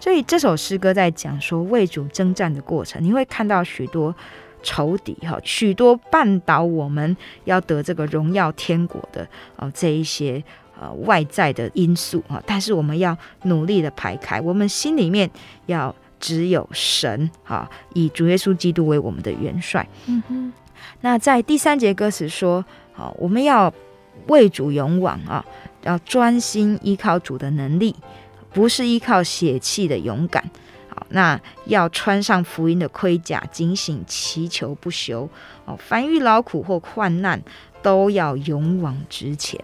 [0.00, 4.16] 所以这首诗歌在讲说为主征战的过程，你会看到许多
[4.62, 10.42] 仇敌哈，许多绊倒我们要得这个荣耀天国的啊这一些
[10.80, 15.30] 呃外在的因素啊，但是我们要努力的排开，我们心里面
[15.66, 19.86] 要只有神哈，以主耶稣基督为我们的元帅。
[20.06, 20.52] 嗯哼。
[21.04, 23.70] 那在第三节歌词说：“好，我们要
[24.28, 25.44] 为主勇往啊，
[25.82, 27.94] 要专心依靠主的能力，
[28.54, 30.42] 不是依靠血气的勇敢。
[30.88, 35.28] 好，那要穿上福音的盔甲，警醒祈求不休。
[35.66, 37.38] 哦，凡遇劳苦或患难，
[37.82, 39.62] 都要勇往直前。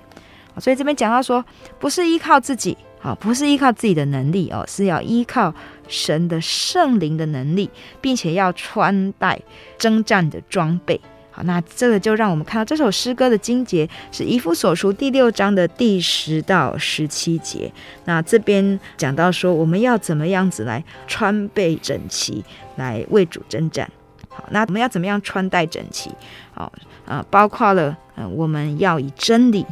[0.59, 1.43] 所以这边讲到说，
[1.79, 5.55] 不是依靠自己，啊，不是依靠自己的能力哦，是要依靠
[5.89, 7.71] 神的圣灵的能力，
[8.03, 9.41] 并且要穿戴
[9.79, 11.01] 征战的装备。”
[11.45, 17.73] 那这个就让我们看到这首诗歌的经节是以弗所书第六章的第十到十七节。
[18.05, 22.45] 那这边讲到说，我们要怎么样子来穿备整齐，
[22.77, 23.91] 来为主征战。
[24.29, 26.11] 好，那我们要怎么样穿戴整齐？
[26.53, 26.73] 好，
[27.07, 29.67] 啊，包括了，嗯，我们要以真理，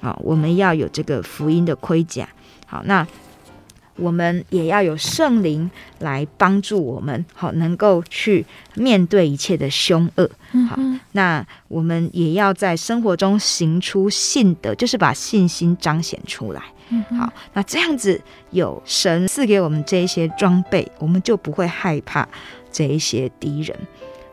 [0.00, 2.28] 啊，我们要有这个福音的盔甲。
[2.66, 3.06] 好，那。
[3.96, 5.70] 我们也要有圣灵
[6.00, 10.28] 来帮助我们，好能够去面对一切的凶恶。
[10.68, 10.78] 好，
[11.12, 16.62] 那我们也要在生活中行出信德，就是把信心彰显出来。
[17.18, 18.20] 好，那这样子
[18.50, 22.28] 有神赐给我们这一些装备，我们就不会害怕
[22.70, 23.76] 这一些敌人。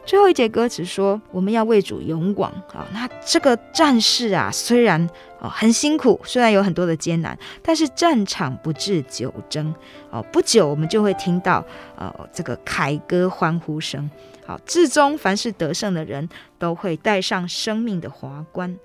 [0.04, 2.86] 最后一节歌词说：“我们要为主勇往啊！
[2.92, 9.74] 那这个战士啊，虽然哦很辛苦，虽然有很多的艰难，但是战场不至久争
[10.10, 10.22] 哦。
[10.32, 11.64] 不久我们就会听到
[11.96, 14.10] 呃这个凯歌欢呼声。
[14.46, 16.28] 好，至终凡是得胜的人
[16.58, 18.76] 都会戴上生命的华冠，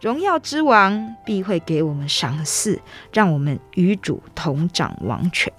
[0.00, 2.80] 荣耀之王必会给我们赏赐，
[3.12, 5.52] 让我们与主同掌王权。”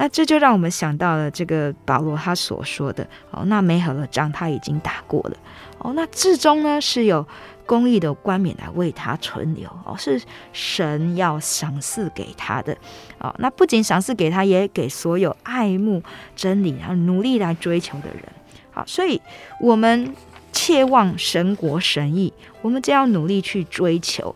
[0.00, 5.36] 那这就让我们想到了这个保罗他所说的哦，那美好的仗他已经打过了
[5.76, 7.26] 哦，那至终呢是有
[7.66, 10.18] 公义的冠冕来为他存留哦，是
[10.54, 12.74] 神要赏赐给他的
[13.18, 13.34] 哦。
[13.38, 16.02] 那不仅赏赐给他，也给所有爱慕
[16.34, 18.22] 真理、然后努力来追求的人。
[18.70, 19.20] 好，所以
[19.60, 20.14] 我们
[20.50, 22.32] 切望神国神意，
[22.62, 24.34] 我们就要努力去追求。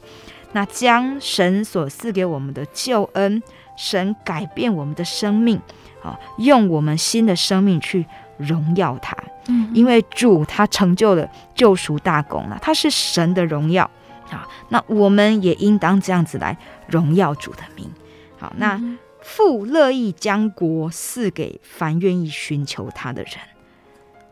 [0.52, 3.42] 那将神所赐给我们的救恩，
[3.76, 5.60] 神改变我们的生命，
[6.02, 8.06] 啊，用我们新的生命去
[8.36, 9.16] 荣耀他。
[9.48, 13.90] 嗯，因为主他成就了救赎大功了，他是神的荣耀
[14.30, 14.48] 啊。
[14.68, 16.56] 那我们也应当这样子来
[16.86, 17.90] 荣耀主的名。
[18.38, 18.80] 好，那
[19.20, 23.32] 父乐意将国赐给凡愿意寻求他的人。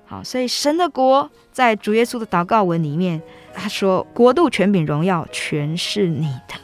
[0.06, 3.22] 好，所以神的国在主耶稣的祷告文里面。
[3.54, 6.54] 他说：“国度、权柄、荣耀，全是你的。”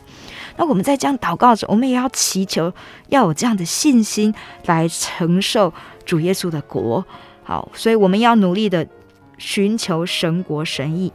[0.59, 2.71] 那我们在这样祷告着，我们也要祈求，
[3.09, 4.35] 要有这样的信心
[4.67, 5.73] 来承受
[6.05, 7.03] 主耶稣的国。
[7.45, 8.87] 好，所以我们要努力的
[9.39, 11.13] 寻求神国神意，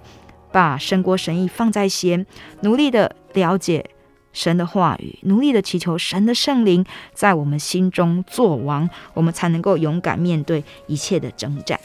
[0.52, 2.26] 把神国神意放在先，
[2.62, 3.86] 努力的了解
[4.32, 6.84] 神的话语，努力的祈求神的圣灵
[7.14, 11.78] 在我们心中作王，我们才能够勇敢面对一切的征战。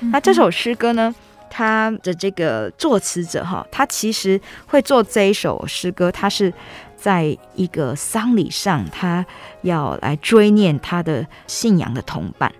[0.00, 1.14] 嗯、那这首诗歌呢？
[1.48, 6.52] 他的这个作词者哈，他其实会做这一首诗歌，他是
[6.96, 9.24] 在一个丧礼上，他
[9.62, 12.52] 要来追念他的信仰的同伴。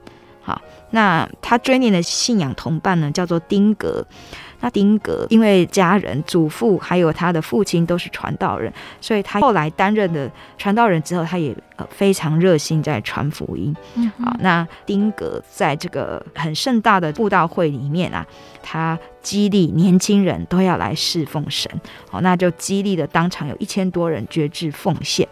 [0.42, 0.60] 好，
[0.90, 4.06] 那他追念的信仰同伴呢，叫做丁格。
[4.60, 13.74] 那丁格因为家人、祖父还有他的父亲都是传道人，所以他后来担任的传道人之后，他也呃非常热心在传福音。
[13.94, 18.26] 嗯，好，那丁格在这个很盛大的布道会里面啊，
[18.62, 21.70] 他激励年轻人都要来侍奉神。
[22.10, 25.28] 好，那就激励了当场有一千多人决志奉献。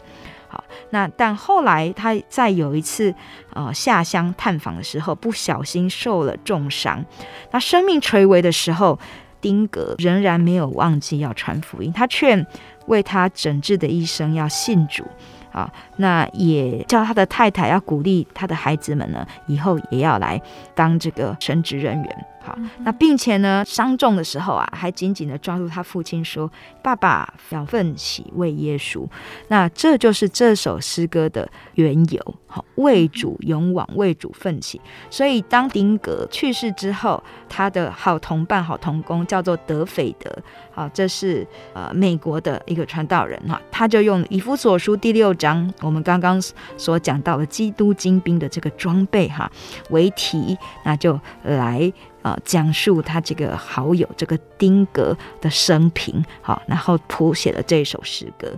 [0.55, 3.13] 好，那但后来他在有一次
[3.53, 7.05] 呃下乡探访的时候，不小心受了重伤，
[7.51, 8.97] 那生命垂危的时候，
[9.41, 12.47] 丁格仍然没有忘记要传福音，他劝
[12.87, 15.05] 为他诊治的医生要信主。
[15.51, 20.41] 啊，那也叫他的太太要鼓励他的孩子们呢，以后也要来
[20.75, 22.27] 当这个神职人员。
[22.45, 26.51] 好，那并且呢，伤重的时候啊，还紧紧的抓住他父亲说
[26.85, 29.09] ：“爸爸要奋起为耶稣。”
[29.49, 32.35] 那这就是这首诗歌的缘由。
[32.47, 34.79] 好，为主勇往，为主奋起。
[35.09, 40.31] 所以当丁格去世之后，他的好同伴、好同工叫做德斐德。
[40.71, 46.41] 好，这是呃美国的一个传道人哈，他就用以弗所书第六章我们刚刚
[46.77, 49.51] 所讲到的基督精兵的这个装备哈
[49.89, 51.91] 为题，那就来。
[52.25, 58.51] 呃，讲述他这个好友这个丁格的生平，好，然后谱写了这一首诗歌。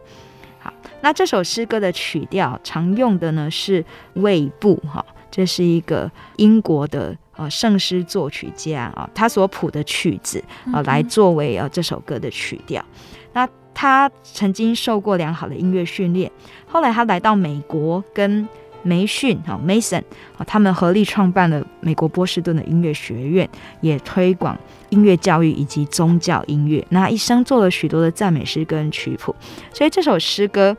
[0.61, 10.41] 好，那这首诗歌的曲调常用的呢是卫布，哈，这是一个英国的呃圣诗作曲家啊，他所谱的曲子
[10.73, 12.85] 啊，来作为呃这首歌的曲调。
[13.33, 16.31] 那他曾经受过良好的音乐训练，
[16.69, 18.49] 后来他来到美国跟。
[18.87, 20.03] 梅逊哈 Mason
[20.47, 23.49] 他们合力创办了美国波士顿的音乐学院，
[23.81, 24.57] 也推广
[24.91, 26.87] 音乐教育以及宗教音乐。
[26.91, 29.35] 那一生做了许多的赞美诗跟曲谱，
[29.73, 30.77] 所以这首诗歌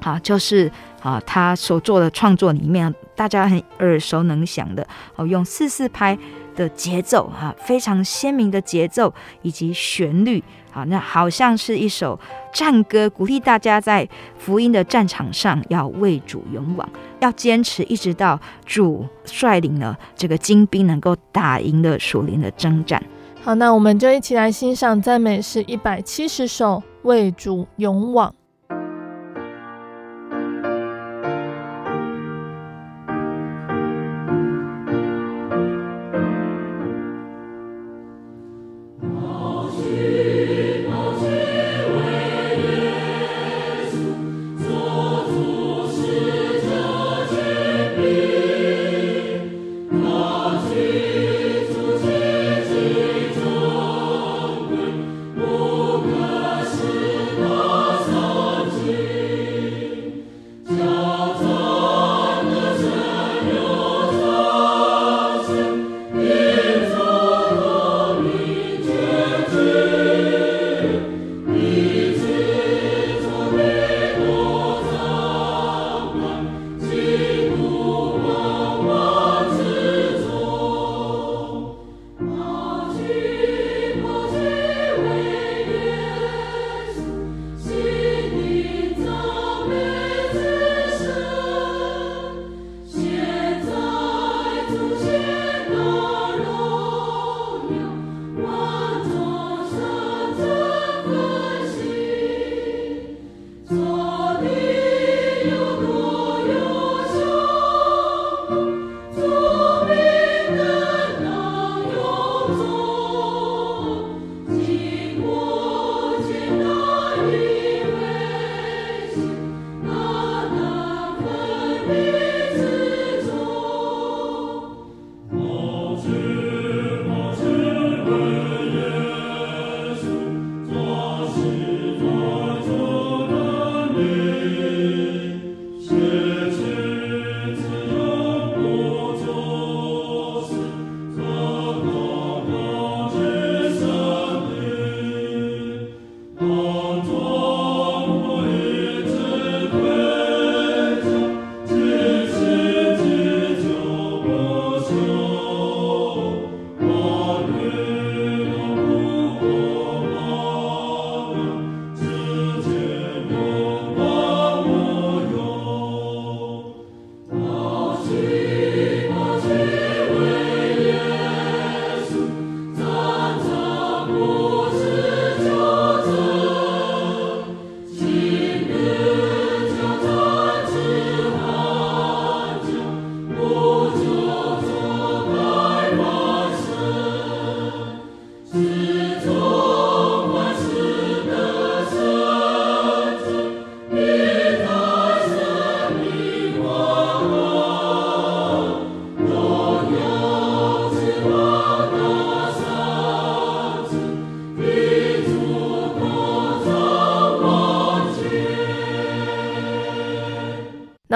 [0.00, 0.70] 啊，就是
[1.02, 4.86] 啊他所做的创作里面，大家很耳熟能详的
[5.16, 6.16] 哦，用四四拍
[6.54, 9.12] 的节奏哈，非常鲜明的节奏
[9.42, 10.42] 以及旋律。
[10.72, 12.18] 好，那好像是一首
[12.52, 14.08] 战歌，鼓励大家在
[14.38, 16.88] 福音的战场上要为主勇往，
[17.20, 23.02] 要坚持，一直到主率领了这个精兵能够打赢了属灵的征战。
[23.44, 28.34] 好，那我们就一起来欣赏赞美诗一百七十首，为主勇往。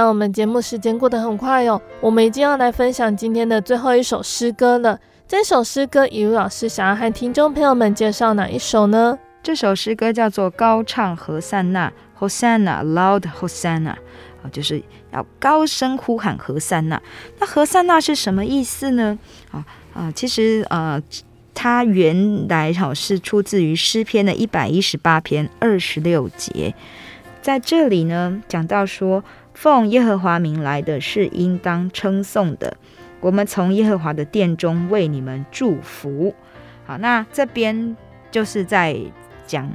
[0.09, 4.99] 我们节目时间过得很快哦，我们已经要来分享今天的最后一首诗歌了。
[5.29, 9.19] 这首诗歌，以如老师想要和听众朋友们介绍哪一首呢？
[9.43, 11.93] 这首诗歌叫做《高唱和散那》
[12.29, 14.83] ，Hosanna，Loud Hosanna，啊，就是
[15.13, 17.01] 要高声呼喊和散那。
[17.39, 19.19] 那和散那是什么意思呢？
[19.51, 21.01] 啊啊，其实呃，
[21.55, 26.75] 它原来好是出自于诗篇的一百一十八篇二十六节，
[27.41, 29.23] 在这里呢讲到说，
[29.57, 32.77] 奉耶和华名来的是应当称颂的，
[33.19, 36.33] 我们从耶和华的殿中为你们祝福。
[36.87, 37.97] 好，那这边
[38.31, 38.97] 就是在。
[39.49, 39.71] 讲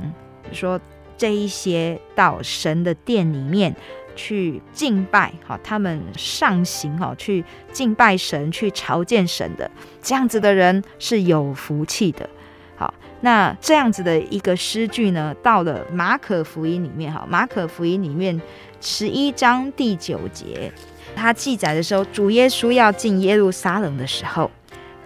[0.52, 0.78] 说
[1.18, 3.74] 这一些到神的殿里面
[4.18, 9.72] 去敬拜，好，他们上行，哈，去敬拜神，去朝见神的
[10.02, 12.30] 这样子的人是有福气的。
[12.76, 18.42] 好，那这样子的一个诗句呢，到了马可福音里面，哈，马可福音里面
[18.84, 20.72] 十一章第九节，
[21.16, 24.50] 他记载的时候，主耶稣要进耶路撒冷的时候，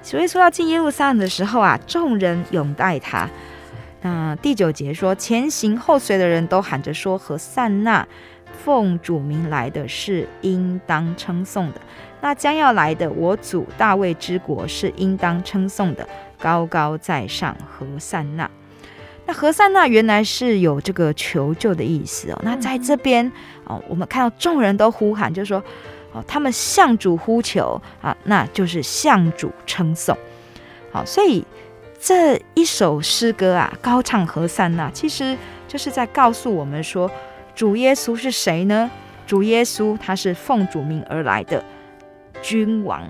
[0.02, 3.30] 主耶稣要进耶路撒冷的时候啊，众人拥戴他。
[4.02, 8.08] 那第九节说，前行后随的人都喊着说：“和散那，
[8.64, 11.82] 奉主名来的是应当称颂的。
[12.22, 16.08] 那将要来的我主大卫之国是应当称颂的，
[16.40, 18.50] 高高在上，和散那。
[19.26, 22.40] 那何塞那原来是有这个求救的意思哦。
[22.44, 23.32] 那在这边
[23.66, 25.64] 哦，我们看到众人都呼喊，就是说
[26.12, 30.18] 哦，他们向主呼求啊，那就是向主称颂。
[30.92, 31.44] 好，所以。
[31.98, 35.36] 这一首诗歌啊，高唱何塞那，其实
[35.68, 37.10] 就是在告诉我们说，
[37.56, 38.92] 主耶稣是谁呢？
[39.26, 41.66] 主耶稣他是奉主名而来的
[42.44, 43.02] 君王，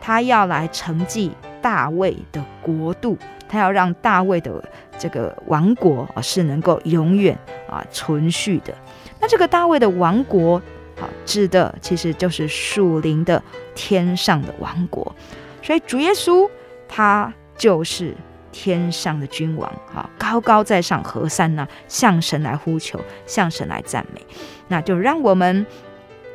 [0.00, 3.16] 他要来承继大卫的国度，
[3.52, 4.64] 他要让大卫的
[4.98, 7.38] 这个王国啊是能够永远
[7.68, 8.74] 啊存续的。
[9.20, 10.56] 那这个大卫的王国
[10.98, 13.42] 啊，指的其实就是属灵的
[13.74, 15.14] 天上的王国，
[15.62, 16.48] 所以主耶稣
[16.88, 18.14] 他就是。
[18.54, 24.20] 天上的君王，哈，高高在上，和散那，向神来呼求，向神来赞美，
[24.68, 25.64] 那就让我们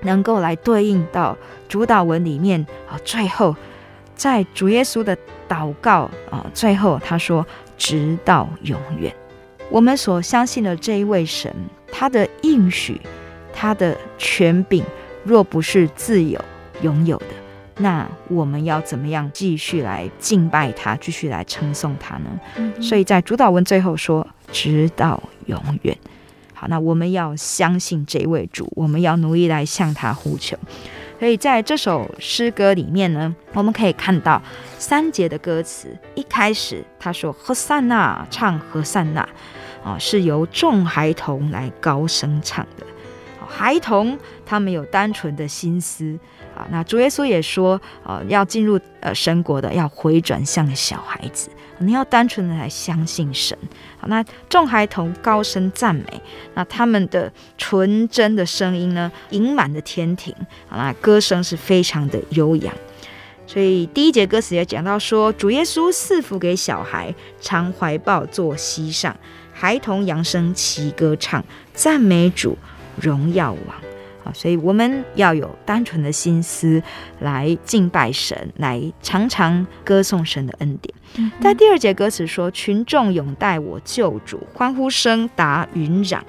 [0.01, 1.37] 能够来对应到
[1.69, 2.97] 主祷文里面啊。
[3.05, 3.55] 最后，
[4.15, 5.15] 在主耶稣的
[5.47, 7.45] 祷告啊，最后他说
[7.77, 9.13] ：“直到永远。”
[9.69, 11.53] 我们所相信的这一位神，
[11.91, 13.01] 他的应许，
[13.53, 14.83] 他的权柄，
[15.23, 16.39] 若不是自有
[16.81, 17.25] 拥有的。
[17.79, 22.39] 那我们要怎么样继续来敬拜他，继续来称颂他呢？
[22.55, 25.95] 嗯、所以在主导文最后说，直到永远。
[26.53, 30.57] 好，那我们要相信这位主，我们要努力来向他呼求。
[31.19, 34.41] 所以在这首诗歌里面呢，我们可以看到
[34.77, 39.27] 三节的歌词，一开始他说和善呐，唱和善呐，
[39.83, 42.85] 啊，是由众孩童来高声唱的。
[43.47, 46.17] 孩童他们有单纯的心思。
[46.55, 53.57] 啊，那主耶稣也说，呃，要进入呃神国的，要回转像小孩子，你要单纯的来相信神。
[53.99, 56.21] 好，那众孩童高声赞美，
[56.53, 60.33] 那他们的纯真的声音呢，盈满的天庭。
[60.67, 62.73] 好，那歌声是非常的悠扬。
[63.45, 69.15] 所以第一节歌词也讲到说，主耶稣赐福给小孩，常怀抱坐膝上，
[69.53, 72.57] 孩童扬声齐歌唱，赞美主，
[72.99, 73.86] 荣耀王。
[74.33, 76.81] 所以我们要有单纯的心思
[77.19, 80.93] 来敬拜神，来常常歌颂神的恩典。
[81.15, 86.19] 嗯、在第二节歌词说：“群众拥戴我救主，欢呼声达云壤。”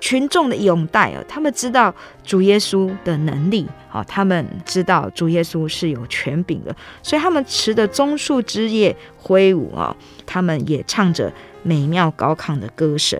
[0.00, 9.96] 群众的拥戴啊，他们知道主耶稣的能力，好，他们知道主耶稣是有权柄的，所以他们持着棕树枝叶挥舞啊，
[10.26, 11.32] 他们也唱着
[11.62, 13.18] 美妙高亢的歌声。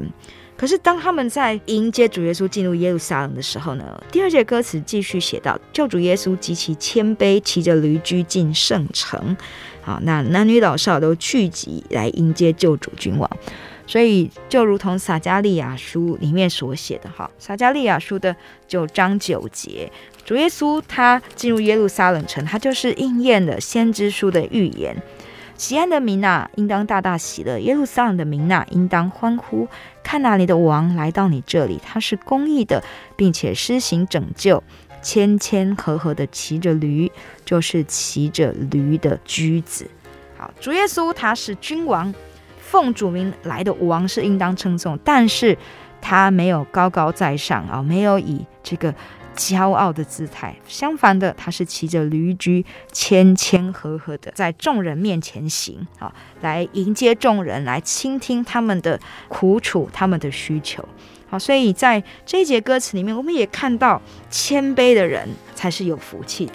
[0.64, 3.84] 可是，当他们在迎接主耶稣进入耶路撒冷的时候呢？
[4.10, 9.36] 第二节歌词继续写到：救主耶稣极其谦卑，骑着驴驹进圣城。
[9.82, 13.30] 好，那男女老少都聚集来迎接救主君王。
[13.86, 18.34] 所以，就如同撒迦利亚书里面所写的，哈，撒迦利亚书的
[18.66, 19.92] 九章九节，
[20.24, 24.96] 主耶稣他进入耶路撒冷城，他就是应验了先知书的预言。
[25.56, 29.68] 锡安的民哪，应当大大喜乐；耶路撒冷的民哪，应当欢呼。
[30.02, 32.82] 看哪，里的王来到你这里，他是公义的，
[33.16, 34.62] 并且施行拯救，
[35.00, 37.10] 谦谦和和的骑着驴，
[37.44, 39.88] 就是骑着驴的驹子。
[40.36, 42.12] 好，主耶稣他是君王，
[42.58, 45.56] 奉主名来的王是应当称颂，但是
[46.00, 48.92] 他没有高高在上啊，没有以这个。
[49.36, 60.88] 骄傲的姿态，相反的，他是骑着驴驹，谦谦和和的在众人面前行，啊，来迎接众人，来倾听他们的苦楚，他们的需求，
[61.28, 66.54] 好，所以在这一节歌词里面，我们也看到谦卑的人才是有福气的。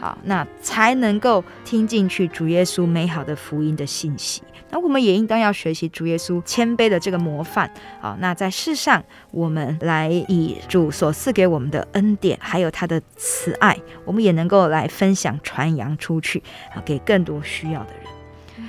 [0.00, 4.42] 好，那才能够听进去主耶稣美好的福音的信息。
[4.70, 7.70] 那我们也应当要学习主耶稣谦卑的这个模范。
[8.00, 16.42] 好，那在世上，我们来以主所赐给我们的恩典，还有他的慈爱，我们也能够来分享传扬出去
[16.74, 18.68] 啊，给更多需要的人。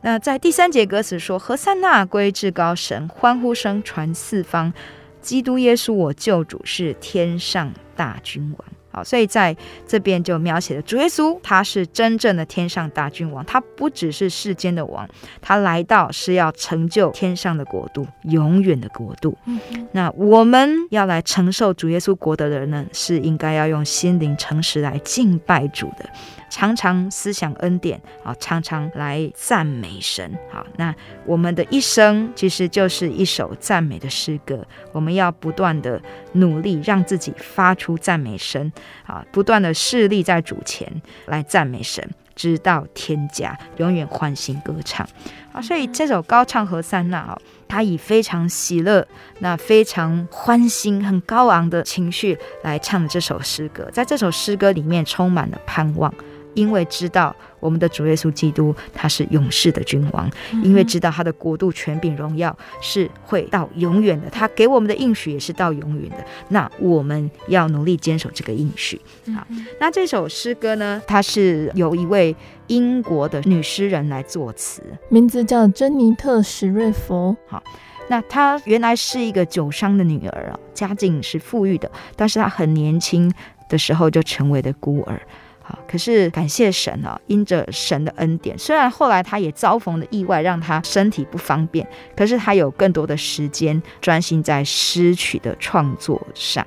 [0.00, 4.72] 那在第三节歌词说：“何塞纳归至高神，欢呼声传四方，
[5.20, 15.08] 基督耶稣我救主是天上大君王。”好，所以在这边就描写了主耶稣，他是真正的天上大君王，他不只是世间的王，
[15.40, 19.36] 他来到是要成就天上的国度，永远的国度。
[19.46, 19.58] 嗯、
[19.92, 26.08] 那我们要来承受主耶稣国的人呢，是应该要用心灵诚实来敬拜主的。
[26.52, 30.38] 常常思想恩典啊，常常来赞美神。
[30.50, 30.94] 好，那
[31.24, 34.62] 我们的一生其实就是一首赞美的诗歌。
[34.92, 35.98] 我们要不断的
[36.32, 38.70] 努力，让自己发出赞美声
[39.06, 45.08] 啊，不断的侍立在主前来赞美神，直到天家，永远欢欣歌唱
[45.54, 45.62] 啊。
[45.62, 53.88] 所以这首高唱和散那啊，他以非常喜乐、那非常欢欣、很高昂的情绪来唱这首诗歌。
[53.90, 56.12] 在这首诗歌里面，充满了盼望。
[56.54, 60.30] 因为知道我们的主耶稣基督他是永世的君王，
[60.62, 66.24] 因为知道他的国度权柄荣耀是会到永远的，他给我们的应许也是到永远的。
[66.48, 69.00] 那我们要努力坚守这个应许。
[69.34, 69.46] 好，
[69.80, 72.34] 那这首诗歌呢，它是由一位
[72.66, 77.36] 英国的女诗人来作词，名字叫珍妮特·史瑞佛。
[77.46, 77.62] 好，
[78.08, 83.32] 那她原来是一个酒商的女儿啊，家境是富裕的，但是她很年轻
[83.68, 85.20] 的时候就成为了孤儿。
[85.64, 91.86] 好，可是感谢神啊，因着神的恩典，虽然后来他也遭逢了意外，让他身体不方便，
[92.16, 96.66] 可是他有更多的时间专心在诗曲的创作上。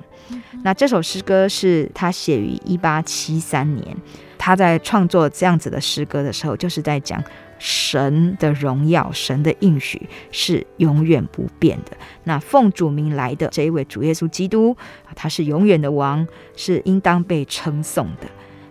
[0.64, 3.96] 那这首诗歌是他写于一八七三年，
[4.38, 7.22] 他在创作这样子的诗歌的时候，就是在讲
[7.58, 11.96] 神的荣耀、神的应许是永远不变的。
[12.24, 14.76] 那奉主名来的这一位主耶稣基督，
[15.14, 16.26] 他是永远的王，
[16.56, 18.26] 是应当被称颂的。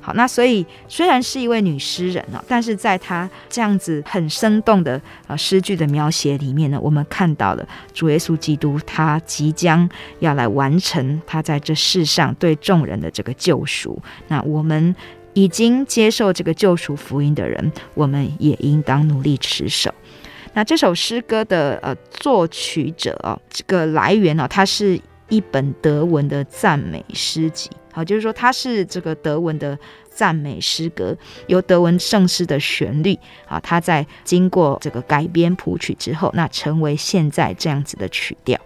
[0.06, 9.90] 好，那所以虽然是一位女诗人哦，但是在她这样子很生动的呃诗句的描写里面呢，我们看到了主耶稣基督他即将
[10.20, 14.00] 要来完成他在这世上对众人的这个救赎。
[14.28, 14.96] 那我们
[15.34, 19.92] 已经接受这个救赎福音的人，我们也应当努力持守。
[20.54, 27.72] 那这首诗歌的呃作曲者哦，这个来源呢，它是一本德文的赞美诗集。
[27.96, 29.80] 好，就是说它是这个德文的
[30.10, 31.18] 赞美诗歌，
[31.48, 33.18] 由德文圣诗的旋律
[33.48, 38.60] 啊，它在经过这个改编谱曲之后，那成为现在这样子的曲调。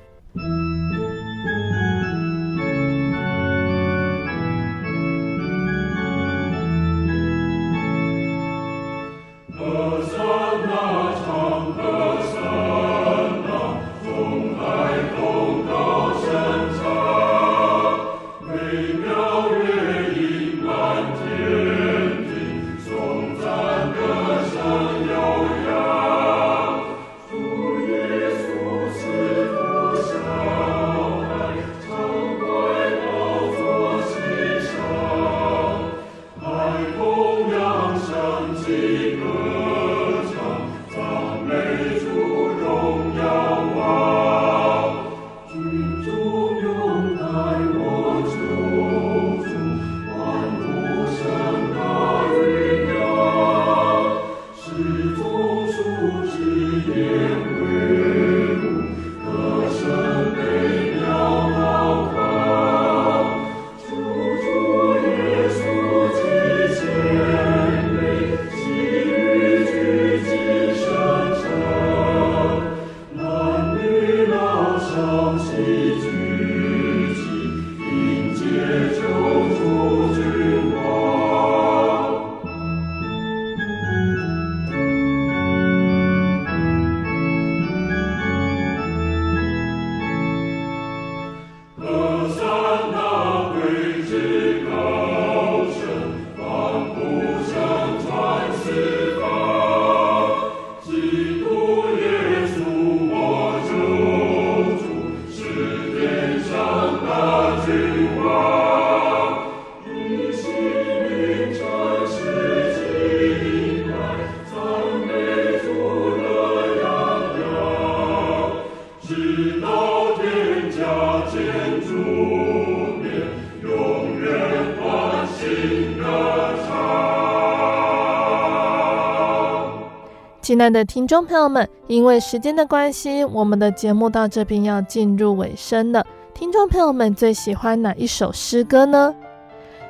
[130.72, 136.06] 的听众朋友们，因为时间的关系，我们的节目到这边要进入尾声了。
[136.34, 139.14] 听众朋友们最喜欢哪一首诗歌呢？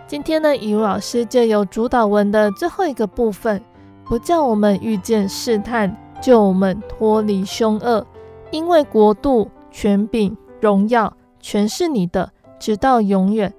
[0.08, 3.62] 今天呢，以如老师借由主导文的最后一个部分，
[4.06, 8.06] 不叫我们遇见试探，救我们脱离凶恶，
[8.50, 13.54] 因为国度、权柄、荣耀，全是你的，直到永远。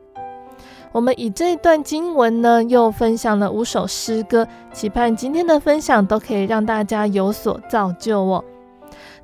[0.92, 8.44] 我们以这一段经文呢，又分享了五首诗歌，期盼今天的分享都可以让大家有所造就哦。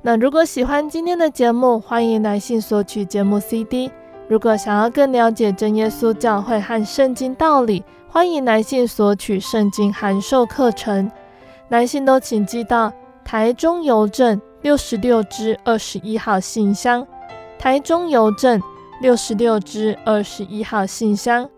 [0.01, 3.91] 那如果喜欢今天的节目，欢迎来信索取节目 CD。
[4.29, 11.11] 如果想要更了解真耶稣教会和圣经道理，欢迎来信索取圣经函授课程。
[11.67, 12.93] 来信都请寄到
[13.25, 17.05] 台中邮政六十六支二十一号信箱，
[17.59, 18.61] 台中邮政
[19.01, 21.49] 六十六支二十一号信箱。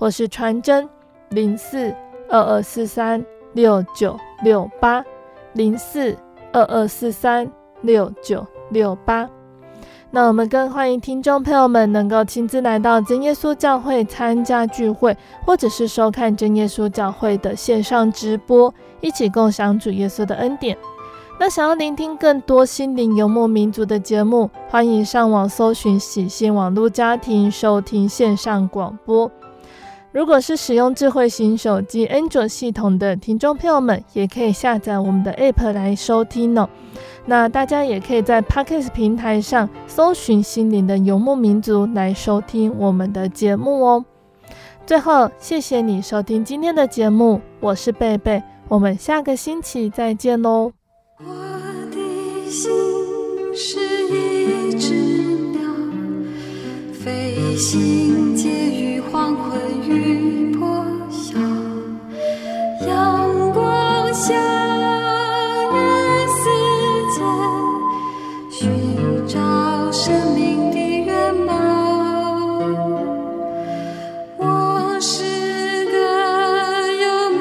[0.00, 0.88] 或是传真
[1.28, 1.94] 零四
[2.30, 3.22] 二二四三
[3.52, 5.04] 六九六八
[5.52, 6.16] 零四
[6.54, 7.46] 二二四三
[7.82, 9.28] 六九六八。
[10.10, 18.72] 那我们更欢迎听众朋友们能够亲自来到真耶稣教会参加聚会，或者是收看真耶稣教会的线上直播，
[19.02, 20.76] 一起共享主耶稣的恩典。
[21.38, 29.30] 那想要聆听更多心灵游牧民族的节目，欢迎上网搜寻喜信网络家庭收听线上广播。
[30.12, 36.68] 如果是使用智慧型手机安卓系统的听众朋友们，也可以下载我们的 App 来收听哦。
[37.26, 44.04] 那大家也可以在 Podcast 平台上搜寻“心灵的游牧民族”来收听我们的节目哦。
[44.84, 50.72] 最后，谢谢你收听今天的节目，我是贝贝，我们下个星期再见喽。
[51.18, 51.24] 我
[51.92, 52.68] 的心
[53.54, 54.92] 是一只
[55.52, 55.60] 鸟，
[56.92, 58.34] 飞行
[64.30, 64.36] 驾
[65.72, 65.76] 驭
[66.38, 66.42] 世
[67.14, 67.18] 间，
[68.48, 68.60] 寻
[69.26, 69.34] 找
[69.90, 71.48] 生命的圆满。
[74.36, 74.44] 我
[75.00, 75.92] 是个
[77.02, 77.04] 游
[77.38, 77.40] 牧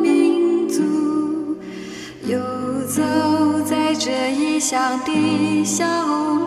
[0.00, 0.80] 民族，
[2.26, 2.38] 游
[2.88, 3.02] 走
[3.66, 6.41] 在这异乡的小路。